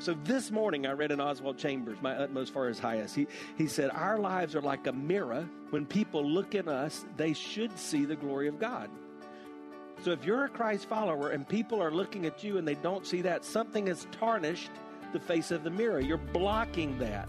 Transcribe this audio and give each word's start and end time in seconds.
So 0.00 0.14
this 0.24 0.50
morning 0.50 0.86
I 0.86 0.92
read 0.92 1.10
in 1.10 1.20
Oswald 1.20 1.58
Chambers, 1.58 1.98
my 2.00 2.16
utmost 2.16 2.54
for 2.54 2.66
his 2.66 2.78
highest. 2.78 3.14
He, 3.14 3.26
he 3.58 3.66
said, 3.66 3.90
Our 3.90 4.18
lives 4.18 4.56
are 4.56 4.62
like 4.62 4.86
a 4.86 4.92
mirror. 4.92 5.46
When 5.68 5.84
people 5.84 6.26
look 6.26 6.54
at 6.54 6.68
us, 6.68 7.04
they 7.18 7.34
should 7.34 7.78
see 7.78 8.06
the 8.06 8.16
glory 8.16 8.48
of 8.48 8.58
God. 8.58 8.88
So 10.02 10.12
if 10.12 10.24
you're 10.24 10.46
a 10.46 10.48
Christ 10.48 10.88
follower 10.88 11.28
and 11.28 11.46
people 11.46 11.82
are 11.82 11.90
looking 11.90 12.24
at 12.24 12.42
you 12.42 12.56
and 12.56 12.66
they 12.66 12.76
don't 12.76 13.06
see 13.06 13.20
that, 13.20 13.44
something 13.44 13.88
has 13.88 14.06
tarnished 14.10 14.70
the 15.12 15.20
face 15.20 15.50
of 15.50 15.64
the 15.64 15.70
mirror. 15.70 16.00
You're 16.00 16.16
blocking 16.16 16.98
that. 17.00 17.28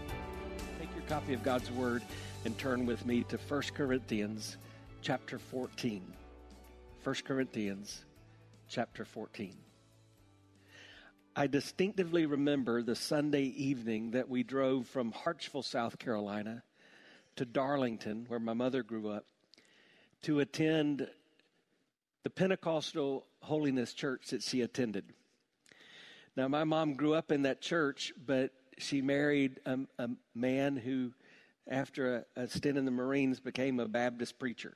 copy 1.11 1.33
of 1.33 1.43
God's 1.43 1.69
Word 1.71 2.03
and 2.45 2.57
turn 2.57 2.85
with 2.85 3.05
me 3.05 3.23
to 3.23 3.37
1 3.37 3.61
Corinthians 3.75 4.55
chapter 5.01 5.39
14. 5.39 6.01
1 7.03 7.15
Corinthians 7.25 8.05
chapter 8.69 9.03
14. 9.03 9.57
I 11.35 11.47
distinctively 11.47 12.25
remember 12.25 12.81
the 12.81 12.95
Sunday 12.95 13.43
evening 13.43 14.11
that 14.11 14.29
we 14.29 14.43
drove 14.43 14.87
from 14.87 15.11
Hartsville, 15.11 15.63
South 15.63 15.99
Carolina 15.99 16.63
to 17.35 17.43
Darlington, 17.43 18.23
where 18.29 18.39
my 18.39 18.53
mother 18.53 18.81
grew 18.81 19.09
up, 19.09 19.25
to 20.21 20.39
attend 20.39 21.09
the 22.23 22.29
Pentecostal 22.29 23.25
Holiness 23.41 23.91
Church 23.91 24.27
that 24.27 24.43
she 24.43 24.61
attended. 24.61 25.03
Now, 26.37 26.47
my 26.47 26.63
mom 26.63 26.93
grew 26.93 27.13
up 27.15 27.33
in 27.33 27.41
that 27.41 27.59
church, 27.59 28.13
but 28.25 28.53
she 28.77 29.01
married 29.01 29.59
a, 29.65 29.79
a 29.99 30.09
man 30.35 30.77
who, 30.77 31.11
after 31.67 32.25
a, 32.35 32.41
a 32.41 32.47
stint 32.47 32.77
in 32.77 32.85
the 32.85 32.91
Marines, 32.91 33.39
became 33.39 33.79
a 33.79 33.87
Baptist 33.87 34.39
preacher. 34.39 34.73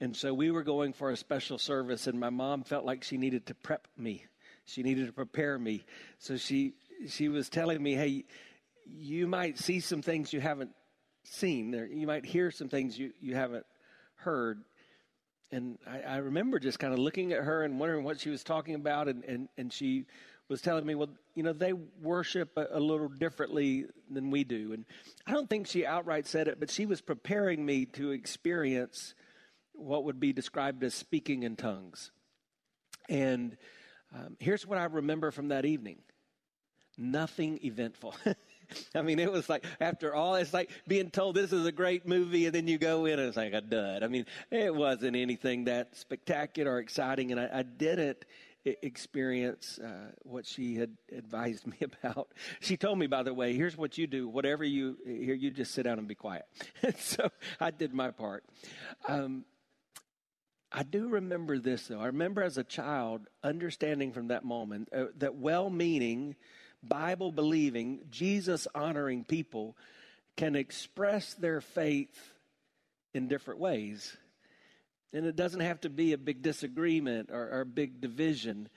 And 0.00 0.16
so 0.16 0.34
we 0.34 0.50
were 0.50 0.64
going 0.64 0.92
for 0.92 1.10
a 1.10 1.16
special 1.16 1.58
service, 1.58 2.06
and 2.06 2.18
my 2.18 2.30
mom 2.30 2.64
felt 2.64 2.84
like 2.84 3.04
she 3.04 3.16
needed 3.16 3.46
to 3.46 3.54
prep 3.54 3.86
me. 3.96 4.26
She 4.64 4.82
needed 4.82 5.06
to 5.06 5.12
prepare 5.12 5.58
me. 5.58 5.84
So 6.18 6.36
she 6.36 6.74
she 7.08 7.28
was 7.28 7.48
telling 7.48 7.82
me, 7.82 7.94
"Hey, 7.94 8.24
you 8.86 9.26
might 9.26 9.58
see 9.58 9.80
some 9.80 10.02
things 10.02 10.32
you 10.32 10.40
haven't 10.40 10.72
seen, 11.22 11.74
or 11.74 11.86
you 11.86 12.06
might 12.06 12.24
hear 12.24 12.50
some 12.50 12.68
things 12.68 12.98
you, 12.98 13.12
you 13.20 13.34
haven't 13.34 13.66
heard." 14.16 14.64
And 15.50 15.78
I, 15.86 16.00
I 16.00 16.16
remember 16.16 16.58
just 16.58 16.78
kind 16.78 16.92
of 16.92 16.98
looking 16.98 17.32
at 17.32 17.44
her 17.44 17.62
and 17.62 17.78
wondering 17.78 18.04
what 18.04 18.18
she 18.18 18.30
was 18.30 18.42
talking 18.42 18.74
about, 18.74 19.08
and, 19.08 19.22
and, 19.24 19.48
and 19.56 19.72
she 19.72 20.06
was 20.48 20.60
telling 20.60 20.84
me, 20.84 20.94
well, 20.94 21.08
you 21.34 21.42
know, 21.42 21.52
they 21.52 21.72
worship 21.72 22.52
a, 22.56 22.66
a, 22.72 22.80
little 22.80 23.08
differently 23.08 23.86
than 24.10 24.30
we 24.30 24.44
do. 24.44 24.72
And 24.72 24.84
I 25.26 25.32
don't 25.32 25.48
think 25.48 25.66
she 25.66 25.86
outright 25.86 26.26
said 26.26 26.48
it, 26.48 26.60
but 26.60 26.70
she 26.70 26.86
was 26.86 27.00
preparing 27.00 27.64
me 27.64 27.86
to 27.86 28.10
experience 28.10 29.14
what 29.72 30.04
would 30.04 30.20
be 30.20 30.32
described 30.32 30.84
as 30.84 30.94
speaking 30.94 31.42
in 31.42 31.56
tongues. 31.56 32.10
And 33.08 33.56
um, 34.14 34.36
here's 34.38 34.66
what 34.66 34.78
I 34.78 34.84
remember 34.84 35.30
from 35.30 35.48
that 35.48 35.64
evening 35.64 35.98
nothing 36.96 37.58
eventful. 37.64 38.14
I 38.94 39.02
mean, 39.02 39.18
it 39.18 39.30
was 39.30 39.48
like 39.48 39.64
after 39.80 40.14
all, 40.14 40.36
it's 40.36 40.54
like 40.54 40.70
being 40.86 41.10
told 41.10 41.34
this 41.34 41.52
is 41.52 41.66
a 41.66 41.72
great 41.72 42.06
movie, 42.06 42.46
and 42.46 42.54
then 42.54 42.68
you 42.68 42.78
go 42.78 43.04
in 43.04 43.18
and 43.18 43.28
it's 43.28 43.36
like 43.36 43.52
a 43.52 43.60
dud. 43.60 44.02
I 44.02 44.08
mean, 44.08 44.26
it 44.50 44.74
wasn't 44.74 45.16
anything 45.16 45.64
that 45.64 45.96
spectacular 45.96 46.72
or 46.72 46.78
exciting, 46.78 47.32
and 47.32 47.40
I, 47.40 47.48
I 47.52 47.62
didn't 47.62 48.24
experience 48.64 49.78
uh, 49.78 50.10
what 50.22 50.46
she 50.46 50.76
had 50.76 50.96
advised 51.12 51.66
me 51.66 51.76
about. 51.80 52.28
She 52.60 52.76
told 52.76 52.98
me, 52.98 53.06
by 53.06 53.22
the 53.22 53.34
way, 53.34 53.54
here's 53.54 53.76
what 53.76 53.98
you 53.98 54.06
do. 54.06 54.28
Whatever 54.28 54.64
you 54.64 54.96
hear, 55.04 55.34
you 55.34 55.50
just 55.50 55.72
sit 55.72 55.84
down 55.84 55.98
and 55.98 56.08
be 56.08 56.14
quiet. 56.14 56.44
so 56.98 57.30
I 57.60 57.70
did 57.70 57.92
my 57.92 58.10
part. 58.10 58.44
Um, 59.08 59.44
I 60.72 60.82
do 60.82 61.08
remember 61.08 61.58
this, 61.58 61.86
though. 61.86 62.00
I 62.00 62.06
remember 62.06 62.42
as 62.42 62.58
a 62.58 62.64
child 62.64 63.28
understanding 63.44 64.12
from 64.12 64.28
that 64.28 64.44
moment 64.44 64.88
uh, 64.92 65.04
that 65.18 65.36
well 65.36 65.70
meaning, 65.70 66.34
Bible 66.82 67.30
believing, 67.30 68.00
Jesus 68.10 68.66
honoring 68.74 69.24
people 69.24 69.76
can 70.36 70.56
express 70.56 71.34
their 71.34 71.60
faith 71.60 72.32
in 73.12 73.28
different 73.28 73.60
ways. 73.60 74.16
And 75.14 75.24
it 75.26 75.36
doesn't 75.36 75.60
have 75.60 75.80
to 75.82 75.88
be 75.88 76.12
a 76.12 76.18
big 76.18 76.42
disagreement 76.42 77.30
or, 77.32 77.48
or 77.48 77.60
a 77.60 77.66
big 77.66 78.00
division. 78.00 78.68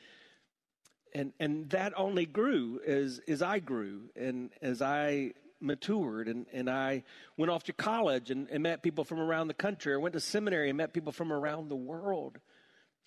And, 1.14 1.34
and 1.40 1.70
that 1.72 1.94
only 1.98 2.28
grew 2.28 2.80
as, 2.86 3.20
as 3.28 3.42
I 3.42 3.58
grew 3.58 4.04
and 4.16 4.52
as 4.62 4.82
I 4.84 5.34
matured 5.60 6.28
and, 6.28 6.46
and 6.54 6.70
I 6.70 7.04
went 7.38 7.52
off 7.52 7.64
to 7.64 7.74
college 7.74 8.30
and, 8.30 8.48
and 8.52 8.62
met 8.62 8.84
people 8.84 9.04
from 9.04 9.20
around 9.20 9.48
the 9.48 9.56
country. 9.56 9.94
I 9.94 9.98
went 9.98 10.14
to 10.14 10.20
seminary 10.20 10.70
and 10.70 10.78
met 10.78 10.94
people 10.94 11.12
from 11.12 11.34
around 11.34 11.70
the 11.70 11.76
world. 11.76 12.38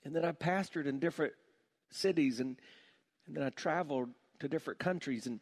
And 0.04 0.14
then 0.14 0.24
I 0.24 0.32
pastored 0.32 0.86
in 0.86 0.98
different 0.98 1.34
cities 1.90 2.40
and, 2.40 2.56
and 3.28 3.36
then 3.36 3.44
I 3.44 3.50
traveled 3.50 4.08
to 4.40 4.48
different 4.48 4.80
countries. 4.80 5.28
And 5.28 5.38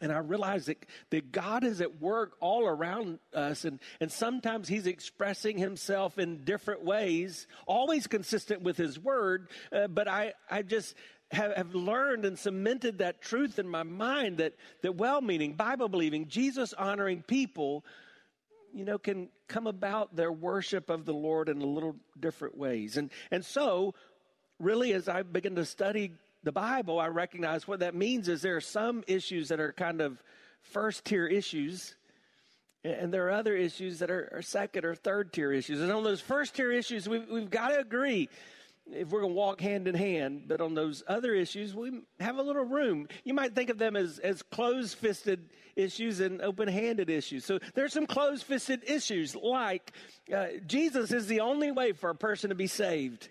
and 0.00 0.12
I 0.12 0.18
realize 0.18 0.66
that, 0.66 0.84
that 1.10 1.32
God 1.32 1.64
is 1.64 1.80
at 1.80 2.00
work 2.00 2.32
all 2.40 2.66
around 2.66 3.18
us, 3.34 3.64
and, 3.64 3.80
and 4.00 4.10
sometimes 4.12 4.68
He's 4.68 4.86
expressing 4.86 5.58
Himself 5.58 6.18
in 6.18 6.44
different 6.44 6.84
ways, 6.84 7.46
always 7.66 8.06
consistent 8.06 8.62
with 8.62 8.76
His 8.76 8.98
Word. 8.98 9.48
Uh, 9.72 9.88
but 9.88 10.06
I, 10.06 10.34
I 10.50 10.62
just 10.62 10.94
have, 11.30 11.52
have 11.56 11.74
learned 11.74 12.24
and 12.24 12.38
cemented 12.38 12.98
that 12.98 13.20
truth 13.20 13.58
in 13.58 13.68
my 13.68 13.82
mind 13.82 14.38
that, 14.38 14.54
that 14.82 14.96
well 14.96 15.20
meaning, 15.20 15.54
Bible 15.54 15.88
believing, 15.88 16.28
Jesus 16.28 16.72
honoring 16.72 17.22
people, 17.22 17.84
you 18.72 18.84
know, 18.84 18.98
can 18.98 19.28
come 19.48 19.66
about 19.66 20.14
their 20.14 20.30
worship 20.30 20.90
of 20.90 21.06
the 21.06 21.14
Lord 21.14 21.48
in 21.48 21.60
a 21.60 21.66
little 21.66 21.96
different 22.18 22.56
ways. 22.56 22.96
And, 22.96 23.10
and 23.30 23.44
so, 23.44 23.94
really, 24.60 24.92
as 24.92 25.08
I 25.08 25.22
begin 25.22 25.56
to 25.56 25.64
study 25.64 26.12
the 26.42 26.52
Bible, 26.52 27.00
I 27.00 27.08
recognize 27.08 27.66
what 27.66 27.80
that 27.80 27.94
means 27.94 28.28
is 28.28 28.42
there 28.42 28.56
are 28.56 28.60
some 28.60 29.02
issues 29.06 29.48
that 29.48 29.60
are 29.60 29.72
kind 29.72 30.00
of 30.00 30.22
first 30.60 31.04
tier 31.04 31.26
issues, 31.26 31.94
and 32.84 33.12
there 33.12 33.26
are 33.26 33.32
other 33.32 33.56
issues 33.56 33.98
that 33.98 34.10
are, 34.10 34.30
are 34.32 34.42
second 34.42 34.84
or 34.84 34.94
third 34.94 35.32
tier 35.32 35.52
issues. 35.52 35.80
And 35.80 35.90
on 35.90 36.04
those 36.04 36.20
first 36.20 36.54
tier 36.54 36.70
issues, 36.70 37.08
we've, 37.08 37.28
we've 37.28 37.50
got 37.50 37.68
to 37.68 37.80
agree 37.80 38.28
if 38.92 39.10
we're 39.10 39.20
going 39.20 39.32
to 39.32 39.38
walk 39.38 39.60
hand 39.60 39.88
in 39.88 39.94
hand. 39.94 40.44
But 40.46 40.60
on 40.60 40.74
those 40.74 41.02
other 41.08 41.34
issues, 41.34 41.74
we 41.74 42.02
have 42.20 42.38
a 42.38 42.42
little 42.42 42.64
room. 42.64 43.08
You 43.24 43.34
might 43.34 43.54
think 43.54 43.68
of 43.68 43.78
them 43.78 43.96
as, 43.96 44.18
as 44.20 44.42
closed 44.42 44.96
fisted 44.96 45.50
issues 45.76 46.20
and 46.20 46.40
open 46.40 46.68
handed 46.68 47.10
issues. 47.10 47.44
So 47.44 47.58
there's 47.74 47.92
some 47.92 48.06
closed 48.06 48.44
fisted 48.44 48.82
issues 48.86 49.36
like 49.36 49.92
uh, 50.34 50.46
Jesus 50.66 51.12
is 51.12 51.26
the 51.26 51.40
only 51.40 51.70
way 51.70 51.92
for 51.92 52.10
a 52.10 52.14
person 52.14 52.50
to 52.50 52.56
be 52.56 52.66
saved 52.66 53.28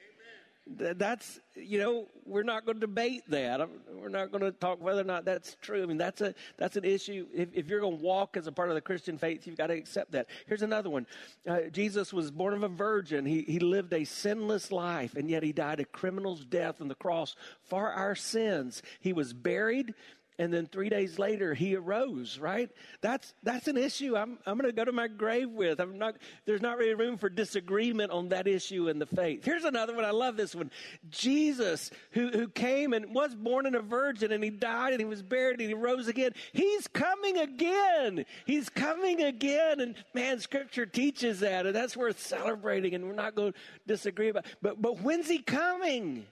that's 0.76 1.40
you 1.56 1.80
know 1.80 2.08
we're 2.26 2.44
not 2.44 2.66
going 2.66 2.76
to 2.76 2.82
debate 2.82 3.24
that. 3.30 3.68
We're 3.94 4.10
not 4.10 4.32
going 4.32 4.44
to 4.44 4.52
talk 4.52 4.82
whether 4.82 5.02
or 5.02 5.06
not 5.06 5.26
that's 5.26 5.56
true. 5.62 5.84
I 5.84 5.86
mean 5.86 5.98
that's 5.98 6.22
a 6.22 6.34
that's 6.58 6.76
an 6.76 6.84
issue. 6.84 7.28
If, 7.34 7.50
if 7.54 7.68
you're 7.68 7.80
going 7.80 7.98
to 7.98 8.04
walk 8.04 8.38
as 8.38 8.48
a 8.48 8.52
part 8.52 8.70
of 8.70 8.76
the 8.76 8.82
christian 8.82 9.18
faith 9.18 9.48
you've 9.48 9.58
got 9.58 9.68
to 9.68 9.74
accept 9.74 10.12
that. 10.12 10.28
Here's 10.48 10.62
another 10.62 10.90
one. 10.90 11.08
Uh, 11.48 11.62
jesus 11.72 12.14
was 12.14 12.32
born 12.32 12.54
of 12.54 12.64
a 12.64 12.68
virgin. 12.68 13.26
He, 13.26 13.42
he 13.42 13.60
lived 13.60 13.94
a 13.94 14.04
sinless 14.04 14.72
life 14.72 15.16
and 15.16 15.30
yet 15.30 15.44
he 15.44 15.52
died 15.52 15.80
a 15.80 15.86
criminal's 15.86 16.46
death 16.46 16.82
on 16.82 16.88
the 16.88 16.96
cross 16.96 17.36
for 17.64 17.92
our 17.92 18.16
sins. 18.16 18.82
He 19.00 19.14
was 19.14 19.34
buried 19.34 19.94
and 20.40 20.54
then 20.54 20.68
three 20.68 20.90
days 20.90 21.20
later 21.20 21.54
he 21.54 21.76
arose 21.76 22.40
right? 22.40 22.70
That's 23.02 23.34
that's 23.44 23.68
an 23.68 23.78
issue 23.78 24.16
i'm, 24.16 24.38
I'm 24.46 24.58
going 24.58 24.70
to 24.70 24.76
go 24.76 24.86
to 24.86 24.92
my 24.92 25.08
grave 25.08 25.50
with. 25.50 25.80
I'm 25.80 25.98
not 25.98 26.16
there's 26.46 26.62
not 26.62 26.78
really 26.78 26.94
room 26.94 27.18
for 27.18 27.30
disagreement 27.30 28.12
on 28.12 28.30
that 28.30 28.48
issue 28.48 28.88
in 28.88 29.00
the 29.00 29.06
faith. 29.06 29.44
Here's 29.44 29.64
another 29.64 29.96
one. 29.96 30.06
I 30.06 30.12
love 30.12 30.38
this 30.38 30.56
one. 30.56 30.72
Jesus 31.10 31.92
who, 32.12 32.30
who 32.30 32.48
came 32.48 32.94
and 32.94 33.14
was 33.14 33.36
born 33.36 33.66
in 33.66 33.76
a 33.76 33.82
virgin 33.82 34.32
and 34.32 34.44
he 34.44 34.50
died 34.50 34.94
and 34.94 35.00
he 35.00 35.06
was 35.06 35.22
buried 35.22 35.60
and 35.60 35.70
he 35.70 35.74
rose 35.74 36.08
again 36.08 36.32
he's 36.54 36.88
coming 36.88 37.38
again. 37.38 38.26
He's 38.46 38.70
coming 38.70 39.22
again. 39.22 39.80
And 39.80 39.96
man 40.14 40.40
scripture 40.40 40.86
teaches 40.86 41.40
that 41.42 41.66
and 41.66 41.76
that's 41.76 41.98
worth 41.98 42.20
celebrating 42.20 42.94
and 42.94 43.06
we're 43.06 43.14
not 43.14 43.36
going 43.36 43.54
to 43.54 43.60
disagree 43.86 44.30
about 44.30 44.46
but 44.62 44.82
but 44.82 45.02
when's 45.02 45.28
he 45.28 45.40
coming 45.40 46.26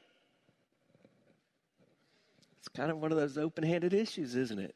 kind 2.75 2.92
of 2.92 2.98
one 2.98 3.12
of 3.12 3.18
those 3.18 3.38
open-handed 3.38 3.94
issues, 3.94 4.36
isn't 4.36 4.60
it? 4.60 4.75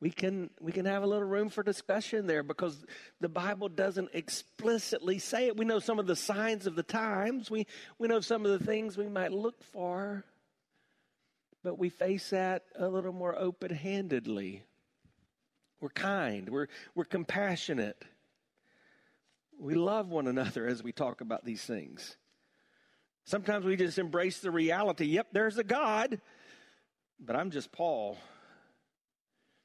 We 0.00 0.10
can 0.10 0.50
we 0.60 0.72
can 0.72 0.86
have 0.86 1.04
a 1.04 1.06
little 1.06 1.26
room 1.26 1.48
for 1.48 1.62
discussion 1.62 2.26
there 2.26 2.42
because 2.42 2.84
the 3.20 3.28
Bible 3.28 3.68
doesn't 3.68 4.10
explicitly 4.14 5.20
say 5.20 5.46
it. 5.46 5.56
We 5.56 5.64
know 5.64 5.78
some 5.78 6.00
of 6.00 6.08
the 6.08 6.16
signs 6.16 6.66
of 6.66 6.74
the 6.74 6.82
times. 6.82 7.50
We 7.50 7.68
we 7.98 8.08
know 8.08 8.18
some 8.18 8.44
of 8.44 8.58
the 8.58 8.64
things 8.66 8.96
we 8.96 9.08
might 9.08 9.32
look 9.32 9.62
for. 9.72 10.24
But 11.62 11.78
we 11.78 11.88
face 11.88 12.30
that 12.30 12.64
a 12.76 12.88
little 12.88 13.12
more 13.12 13.38
open-handedly. 13.38 14.64
We're 15.80 15.88
kind, 15.90 16.48
we're 16.48 16.66
we're 16.96 17.04
compassionate. 17.04 18.04
We 19.56 19.74
love 19.74 20.08
one 20.08 20.26
another 20.26 20.66
as 20.66 20.82
we 20.82 20.90
talk 20.90 21.20
about 21.20 21.44
these 21.44 21.62
things. 21.62 22.16
Sometimes 23.24 23.64
we 23.64 23.76
just 23.76 23.98
embrace 23.98 24.40
the 24.40 24.50
reality. 24.50 25.04
Yep, 25.04 25.28
there's 25.30 25.58
a 25.58 25.64
God 25.64 26.20
but 27.24 27.36
I'm 27.36 27.50
just 27.50 27.72
Paul. 27.72 28.18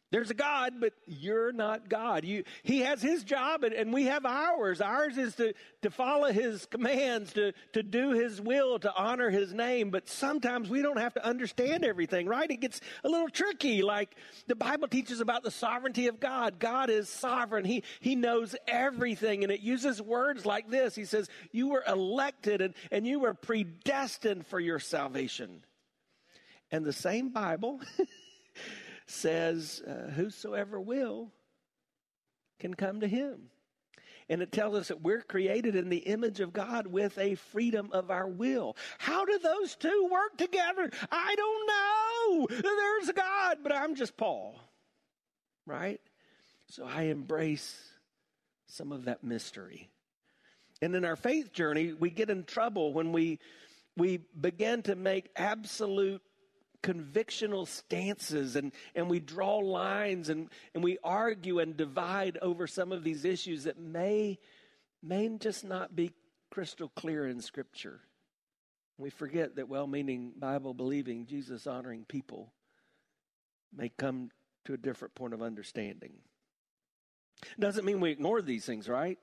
There's 0.10 0.30
a 0.30 0.36
God, 0.36 0.76
but 0.80 0.94
you're 1.06 1.52
not 1.52 1.90
God. 1.90 2.24
You, 2.24 2.46
he 2.64 2.80
has 2.80 3.02
his 3.02 3.26
job 3.26 3.66
and, 3.66 3.74
and 3.74 3.92
we 3.92 4.06
have 4.06 4.26
ours. 4.26 4.80
Ours 4.80 5.18
is 5.18 5.36
to, 5.36 5.54
to 5.82 5.90
follow 5.90 6.32
his 6.32 6.66
commands, 6.66 7.34
to, 7.34 7.52
to 7.74 7.84
do 7.84 8.12
his 8.12 8.40
will, 8.40 8.80
to 8.80 8.94
honor 8.96 9.30
his 9.30 9.54
name. 9.54 9.90
But 9.90 10.08
sometimes 10.08 10.70
we 10.70 10.82
don't 10.82 11.00
have 11.00 11.16
to 11.16 11.26
understand 11.26 11.84
everything, 11.84 12.26
right? 12.26 12.50
It 12.50 12.62
gets 12.62 12.80
a 13.04 13.10
little 13.10 13.28
tricky. 13.28 13.82
Like 13.82 14.16
the 14.48 14.56
Bible 14.56 14.88
teaches 14.88 15.20
about 15.20 15.44
the 15.44 15.52
sovereignty 15.52 16.08
of 16.08 16.22
God. 16.22 16.58
God 16.58 16.90
is 16.90 17.10
sovereign. 17.10 17.66
He, 17.66 17.84
he 18.00 18.16
knows 18.16 18.56
everything. 18.66 19.44
And 19.44 19.52
it 19.52 19.60
uses 19.60 20.02
words 20.02 20.46
like 20.46 20.70
this. 20.70 20.96
He 20.96 21.04
says, 21.04 21.28
you 21.52 21.68
were 21.68 21.84
elected 21.86 22.62
and, 22.62 22.76
and 22.92 23.06
you 23.06 23.20
were 23.20 23.34
predestined 23.34 24.48
for 24.48 24.60
your 24.60 24.80
salvation. 24.80 25.66
And 26.72 26.86
the 26.86 26.94
same 26.94 27.30
Bible 27.30 27.80
says, 29.06 29.82
uh, 29.88 30.12
Whosoever 30.12 30.80
will 30.80 31.32
can 32.60 32.74
come 32.74 33.02
to 33.02 33.08
him. 33.08 33.50
And 34.30 34.42
it 34.42 34.52
tells 34.52 34.76
us 34.76 34.88
that 34.90 35.02
we're 35.02 35.22
created 35.22 35.76
in 35.76 35.90
the 35.90 35.98
image 35.98 36.42
of 36.42 36.52
God 36.52 36.88
with 36.88 37.18
a 37.18 37.36
freedom 37.36 37.90
of 37.94 38.12
our 38.12 38.28
will. 38.28 38.76
How 38.98 39.24
do 39.24 39.40
those 39.40 39.76
two 39.76 40.10
work 40.12 40.38
together? 40.38 40.92
I 41.10 41.36
don't 41.36 41.68
know. 41.68 42.48
There's 42.62 43.12
God, 43.12 43.60
but 43.64 43.72
I'm 43.74 43.96
just 43.96 44.18
Paul. 44.18 44.60
Right? 45.66 46.02
So 46.70 46.86
I 46.86 47.04
embrace 47.04 47.80
some 48.68 48.92
of 48.92 49.06
that 49.06 49.24
mystery. 49.24 49.90
And 50.82 50.94
in 50.94 51.06
our 51.06 51.16
faith 51.16 51.54
journey, 51.54 51.94
we 51.94 52.10
get 52.10 52.30
in 52.30 52.44
trouble 52.44 52.94
when 52.94 53.12
we 53.12 53.40
we 53.96 54.20
begin 54.40 54.84
to 54.84 54.96
make 54.96 55.30
absolute 55.36 56.22
convictional 56.84 57.68
stances 57.68 58.56
and, 58.56 58.72
and 58.96 59.10
we 59.10 59.20
draw 59.20 59.58
lines 59.58 60.30
and, 60.30 60.50
and 60.74 60.84
we 60.84 60.98
argue 61.04 61.60
and 61.60 61.76
divide 61.76 62.38
over 62.42 62.68
some 62.68 62.92
of 62.92 63.04
these 63.04 63.26
issues 63.26 63.64
that 63.64 63.80
may, 63.80 64.38
may 65.04 65.30
just 65.40 65.66
not 65.66 65.96
be 65.96 66.12
crystal 66.50 66.90
clear 66.90 67.28
in 67.28 67.42
Scripture. 67.42 68.02
We 68.98 69.10
forget 69.10 69.56
that 69.56 69.70
well 69.70 69.88
meaning, 69.88 70.34
Bible 70.38 70.74
believing, 70.74 71.26
Jesus 71.26 71.68
honoring 71.68 72.06
people 72.06 72.54
may 73.76 73.90
come 73.90 74.32
to 74.66 74.74
a 74.74 74.78
different 74.78 75.14
point 75.14 75.34
of 75.34 75.42
understanding. 75.42 76.14
Doesn't 77.60 77.86
mean 77.86 78.00
we 78.00 78.12
ignore 78.12 78.42
these 78.42 78.66
things, 78.66 78.90
right? 78.90 79.20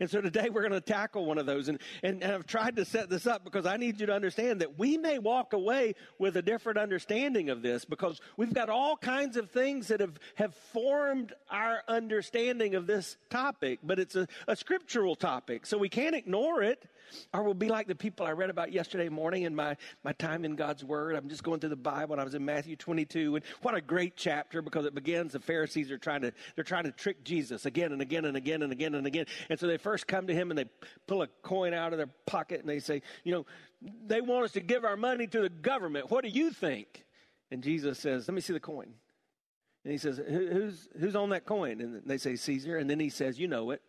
And 0.00 0.10
so 0.10 0.20
today 0.20 0.48
we're 0.50 0.62
going 0.62 0.72
to 0.72 0.80
tackle 0.80 1.24
one 1.24 1.38
of 1.38 1.46
those. 1.46 1.68
And, 1.68 1.78
and, 2.02 2.22
and, 2.22 2.32
I've 2.32 2.46
tried 2.46 2.76
to 2.76 2.84
set 2.84 3.08
this 3.08 3.26
up 3.26 3.44
because 3.44 3.66
I 3.66 3.76
need 3.76 4.00
you 4.00 4.06
to 4.06 4.14
understand 4.14 4.60
that 4.60 4.78
we 4.78 4.96
may 4.98 5.18
walk 5.18 5.52
away 5.52 5.94
with 6.18 6.36
a 6.36 6.42
different 6.42 6.78
understanding 6.78 7.50
of 7.50 7.62
this 7.62 7.84
because 7.84 8.20
we've 8.36 8.52
got 8.54 8.68
all 8.68 8.96
kinds 8.96 9.36
of 9.36 9.50
things 9.50 9.88
that 9.88 10.00
have, 10.00 10.18
have 10.34 10.54
formed 10.72 11.32
our 11.50 11.82
understanding 11.88 12.74
of 12.74 12.86
this 12.86 13.16
topic, 13.30 13.80
but 13.82 13.98
it's 13.98 14.16
a, 14.16 14.26
a 14.46 14.56
scriptural 14.56 15.14
topic. 15.14 15.66
So 15.66 15.78
we 15.78 15.88
can't 15.88 16.14
ignore 16.14 16.62
it 16.62 16.84
or 17.32 17.42
we'll 17.42 17.54
be 17.54 17.68
like 17.68 17.86
the 17.86 17.94
people 17.94 18.26
I 18.26 18.32
read 18.32 18.50
about 18.50 18.72
yesterday 18.72 19.08
morning 19.08 19.42
in 19.42 19.54
my, 19.54 19.76
my 20.04 20.12
time 20.12 20.44
in 20.44 20.56
God's 20.56 20.84
Word. 20.84 21.16
I'm 21.16 21.28
just 21.28 21.42
going 21.42 21.60
through 21.60 21.70
the 21.70 21.76
Bible 21.76 22.14
and 22.14 22.20
I 22.20 22.24
was 22.24 22.34
in 22.34 22.44
Matthew 22.44 22.76
22 22.76 23.36
and 23.36 23.44
what 23.62 23.74
a 23.74 23.80
great 23.80 24.16
chapter 24.16 24.62
because 24.62 24.84
it 24.84 24.94
begins 24.94 25.32
the 25.32 25.40
Pharisees 25.40 25.90
are 25.90 25.98
trying 25.98 26.22
to, 26.22 26.32
they're 26.54 26.64
trying 26.64 26.84
to 26.84 26.92
trick 26.92 27.24
Jesus 27.24 27.66
again 27.66 27.92
and 27.92 28.02
again 28.02 28.24
and 28.24 28.36
again 28.36 28.62
and 28.62 28.72
again 28.72 28.94
and 28.94 29.06
again. 29.06 29.26
And 29.48 29.58
so 29.58 29.66
they 29.66 29.78
first 29.78 30.06
come 30.06 30.26
to 30.26 30.34
him 30.34 30.50
and 30.50 30.58
they 30.58 30.66
pull 31.06 31.22
a 31.22 31.28
coin 31.42 31.74
out 31.74 31.92
of 31.92 31.98
their 31.98 32.10
pocket 32.26 32.60
and 32.60 32.68
they 32.68 32.80
say, 32.80 33.02
you 33.24 33.32
know, 33.32 33.46
they 34.06 34.20
want 34.20 34.44
us 34.44 34.52
to 34.52 34.60
give 34.60 34.84
our 34.84 34.96
money 34.96 35.26
to 35.26 35.40
the 35.40 35.48
government. 35.48 36.10
What 36.10 36.24
do 36.24 36.30
you 36.30 36.50
think? 36.50 37.04
And 37.50 37.62
Jesus 37.62 37.98
says, 37.98 38.26
let 38.28 38.34
me 38.34 38.40
see 38.40 38.52
the 38.52 38.60
coin. 38.60 38.94
And 39.84 39.92
he 39.92 39.98
says, 39.98 40.20
who's, 40.28 40.88
who's 40.98 41.14
on 41.14 41.30
that 41.30 41.46
coin? 41.46 41.80
And 41.80 42.02
they 42.04 42.18
say, 42.18 42.34
Caesar. 42.34 42.76
And 42.76 42.90
then 42.90 42.98
he 42.98 43.08
says, 43.08 43.38
you 43.38 43.46
know 43.46 43.70
it, 43.70 43.82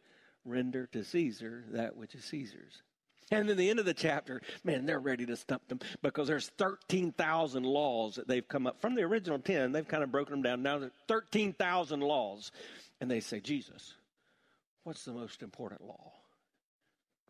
render 0.45 0.85
to 0.87 1.03
Caesar 1.03 1.63
that 1.71 1.97
which 1.97 2.13
is 2.13 2.23
Caesar's. 2.25 2.83
And 3.29 3.49
then 3.49 3.57
the 3.57 3.69
end 3.69 3.79
of 3.79 3.85
the 3.85 3.93
chapter, 3.93 4.41
man, 4.63 4.85
they're 4.85 4.99
ready 4.99 5.25
to 5.25 5.35
stump 5.35 5.67
them 5.67 5.79
because 6.01 6.27
there's 6.27 6.49
13,000 6.57 7.63
laws 7.63 8.15
that 8.15 8.27
they've 8.27 8.47
come 8.47 8.65
up 8.65 8.79
from 8.79 8.95
the 8.95 9.01
original 9.01 9.39
10. 9.39 9.73
They've 9.73 9.87
kind 9.87 10.03
of 10.03 10.11
broken 10.11 10.31
them 10.33 10.41
down. 10.43 10.63
Now 10.63 10.79
there's 10.79 10.93
13,000 11.09 11.99
laws. 11.99 12.51
And 13.01 13.11
they 13.11 13.19
say, 13.19 13.39
Jesus, 13.41 13.95
what's 14.83 15.03
the 15.03 15.11
most 15.11 15.43
important 15.43 15.81
law? 15.81 16.13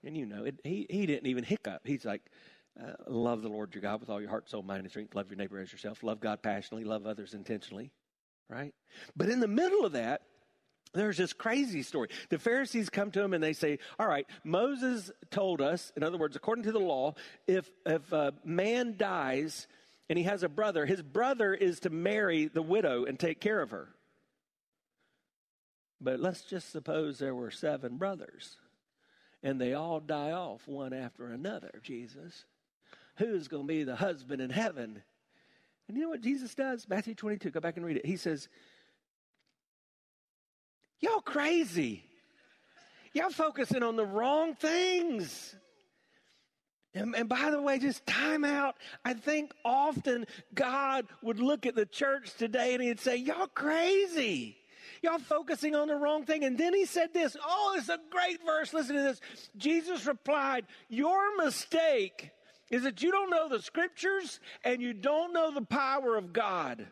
And 0.04 0.16
you 0.16 0.28
know, 0.28 0.46
it, 0.46 0.60
he, 0.64 0.86
he 0.90 1.06
didn't 1.08 1.28
even 1.28 1.44
hiccup. 1.44 1.82
He's 1.84 2.06
like, 2.06 2.22
uh, 2.80 2.94
love 3.08 3.42
the 3.42 3.50
Lord 3.50 3.74
your 3.74 3.82
God 3.82 4.00
with 4.00 4.10
all 4.10 4.22
your 4.22 4.30
heart, 4.30 4.50
soul, 4.50 4.62
mind, 4.62 4.82
and 4.82 4.90
strength. 4.90 5.16
Love 5.16 5.30
your 5.30 5.38
neighbor 5.38 5.60
as 5.60 5.72
yourself. 5.72 6.04
Love 6.04 6.20
God 6.20 6.44
passionately. 6.44 6.88
Love 6.88 7.08
others 7.08 7.34
intentionally. 7.34 7.92
Right? 8.50 8.74
But 9.16 9.30
in 9.30 9.40
the 9.40 9.48
middle 9.48 9.84
of 9.84 9.94
that, 9.94 10.22
there's 10.94 11.18
this 11.18 11.34
crazy 11.34 11.84
story. 11.84 12.10
The 12.30 12.40
Pharisees 12.40 12.90
come 12.90 13.12
to 13.12 13.22
him 13.22 13.34
and 13.34 13.44
they 13.44 13.54
say, 13.54 13.80
All 14.00 14.08
right, 14.08 14.26
Moses 14.44 15.12
told 15.32 15.62
us, 15.62 15.92
in 15.96 16.04
other 16.04 16.18
words, 16.18 16.36
according 16.36 16.64
to 16.66 16.72
the 16.72 16.80
law, 16.80 17.16
if, 17.48 17.70
if 17.86 18.12
a 18.12 18.34
man 18.44 18.96
dies 18.98 19.68
and 20.10 20.18
he 20.18 20.24
has 20.24 20.44
a 20.44 20.50
brother, 20.50 20.86
his 20.86 21.02
brother 21.02 21.54
is 21.54 21.82
to 21.82 21.90
marry 21.90 22.48
the 22.48 22.62
widow 22.62 23.06
and 23.06 23.20
take 23.20 23.42
care 23.42 23.62
of 23.62 23.72
her. 23.72 23.90
But 26.00 26.20
let's 26.20 26.42
just 26.44 26.72
suppose 26.72 27.18
there 27.18 27.36
were 27.36 27.52
seven 27.52 27.98
brothers 27.98 28.58
and 29.44 29.60
they 29.60 29.74
all 29.74 30.00
die 30.00 30.32
off 30.32 30.68
one 30.68 30.94
after 30.94 31.28
another, 31.28 31.80
Jesus. 31.84 32.46
Who's 33.18 33.48
going 33.48 33.64
to 33.64 33.68
be 33.68 33.84
the 33.84 33.96
husband 33.96 34.42
in 34.42 34.50
heaven? 34.50 35.02
And 35.88 35.98
you 35.98 36.04
know 36.04 36.10
what 36.10 36.22
Jesus 36.22 36.54
does? 36.54 36.88
Matthew 36.88 37.16
22, 37.16 37.50
go 37.50 37.60
back 37.60 37.78
and 37.78 37.86
read 37.86 37.98
it. 37.98 38.06
He 38.06 38.18
says, 38.18 38.50
Y'all 41.00 41.22
crazy. 41.22 42.04
Y'all 43.14 43.30
focusing 43.30 43.84
on 43.84 43.96
the 43.96 44.06
wrong 44.06 44.56
things. 44.56 45.56
And, 46.94 47.16
and, 47.16 47.30
by 47.30 47.52
the 47.52 47.62
way, 47.62 47.78
just 47.78 48.06
time 48.08 48.44
out. 48.44 48.76
I 49.06 49.14
think 49.14 49.54
often 49.64 50.26
God 50.54 51.06
would 51.22 51.40
look 51.40 51.66
at 51.66 51.76
the 51.76 51.86
church 51.86 52.34
today 52.38 52.74
and 52.74 52.82
he'd 52.82 53.00
say, 53.00 53.18
Y'all 53.18 53.48
crazy. 53.48 54.58
Y'all 55.04 55.20
focusing 55.20 55.76
on 55.76 55.88
the 55.88 55.96
wrong 55.96 56.26
thing. 56.26 56.44
And 56.44 56.58
then 56.58 56.74
he 56.74 56.86
said 56.86 57.14
this. 57.14 57.38
Oh, 57.44 57.76
it's 57.78 57.90
a 57.90 58.00
great 58.10 58.44
verse. 58.44 58.74
Listen 58.74 58.96
to 58.96 59.02
this. 59.02 59.22
Jesus 59.56 60.08
replied, 60.08 60.66
Your 60.90 61.38
mistake 61.38 62.32
is 62.72 62.84
that 62.84 63.04
you 63.04 63.12
don't 63.12 63.30
know 63.30 63.48
the 63.48 63.62
scriptures 63.62 64.40
and 64.64 64.82
you 64.82 64.94
don't 64.94 65.34
know 65.34 65.52
the 65.52 65.62
power 65.62 66.16
of 66.16 66.34
God. 66.34 66.88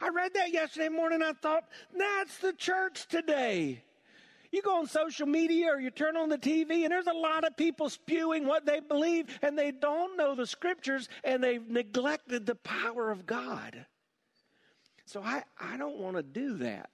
I 0.00 0.08
read 0.08 0.34
that 0.34 0.52
yesterday 0.52 0.88
morning. 0.88 1.22
I 1.22 1.32
thought, 1.32 1.64
that's 1.96 2.38
the 2.38 2.52
church 2.52 3.06
today. 3.08 3.82
You 4.50 4.60
go 4.60 4.78
on 4.78 4.86
social 4.86 5.26
media 5.26 5.72
or 5.72 5.80
you 5.80 5.90
turn 5.90 6.16
on 6.16 6.28
the 6.28 6.36
TV, 6.36 6.82
and 6.84 6.92
there's 6.92 7.06
a 7.06 7.12
lot 7.12 7.44
of 7.44 7.56
people 7.56 7.88
spewing 7.88 8.46
what 8.46 8.66
they 8.66 8.80
believe, 8.80 9.26
and 9.40 9.58
they 9.58 9.70
don't 9.70 10.16
know 10.16 10.34
the 10.34 10.46
scriptures, 10.46 11.08
and 11.24 11.42
they've 11.42 11.66
neglected 11.66 12.44
the 12.44 12.54
power 12.56 13.10
of 13.10 13.24
God. 13.24 13.86
So 15.06 15.22
I, 15.22 15.44
I 15.58 15.78
don't 15.78 15.96
want 15.96 16.16
to 16.16 16.22
do 16.22 16.58
that. 16.58 16.90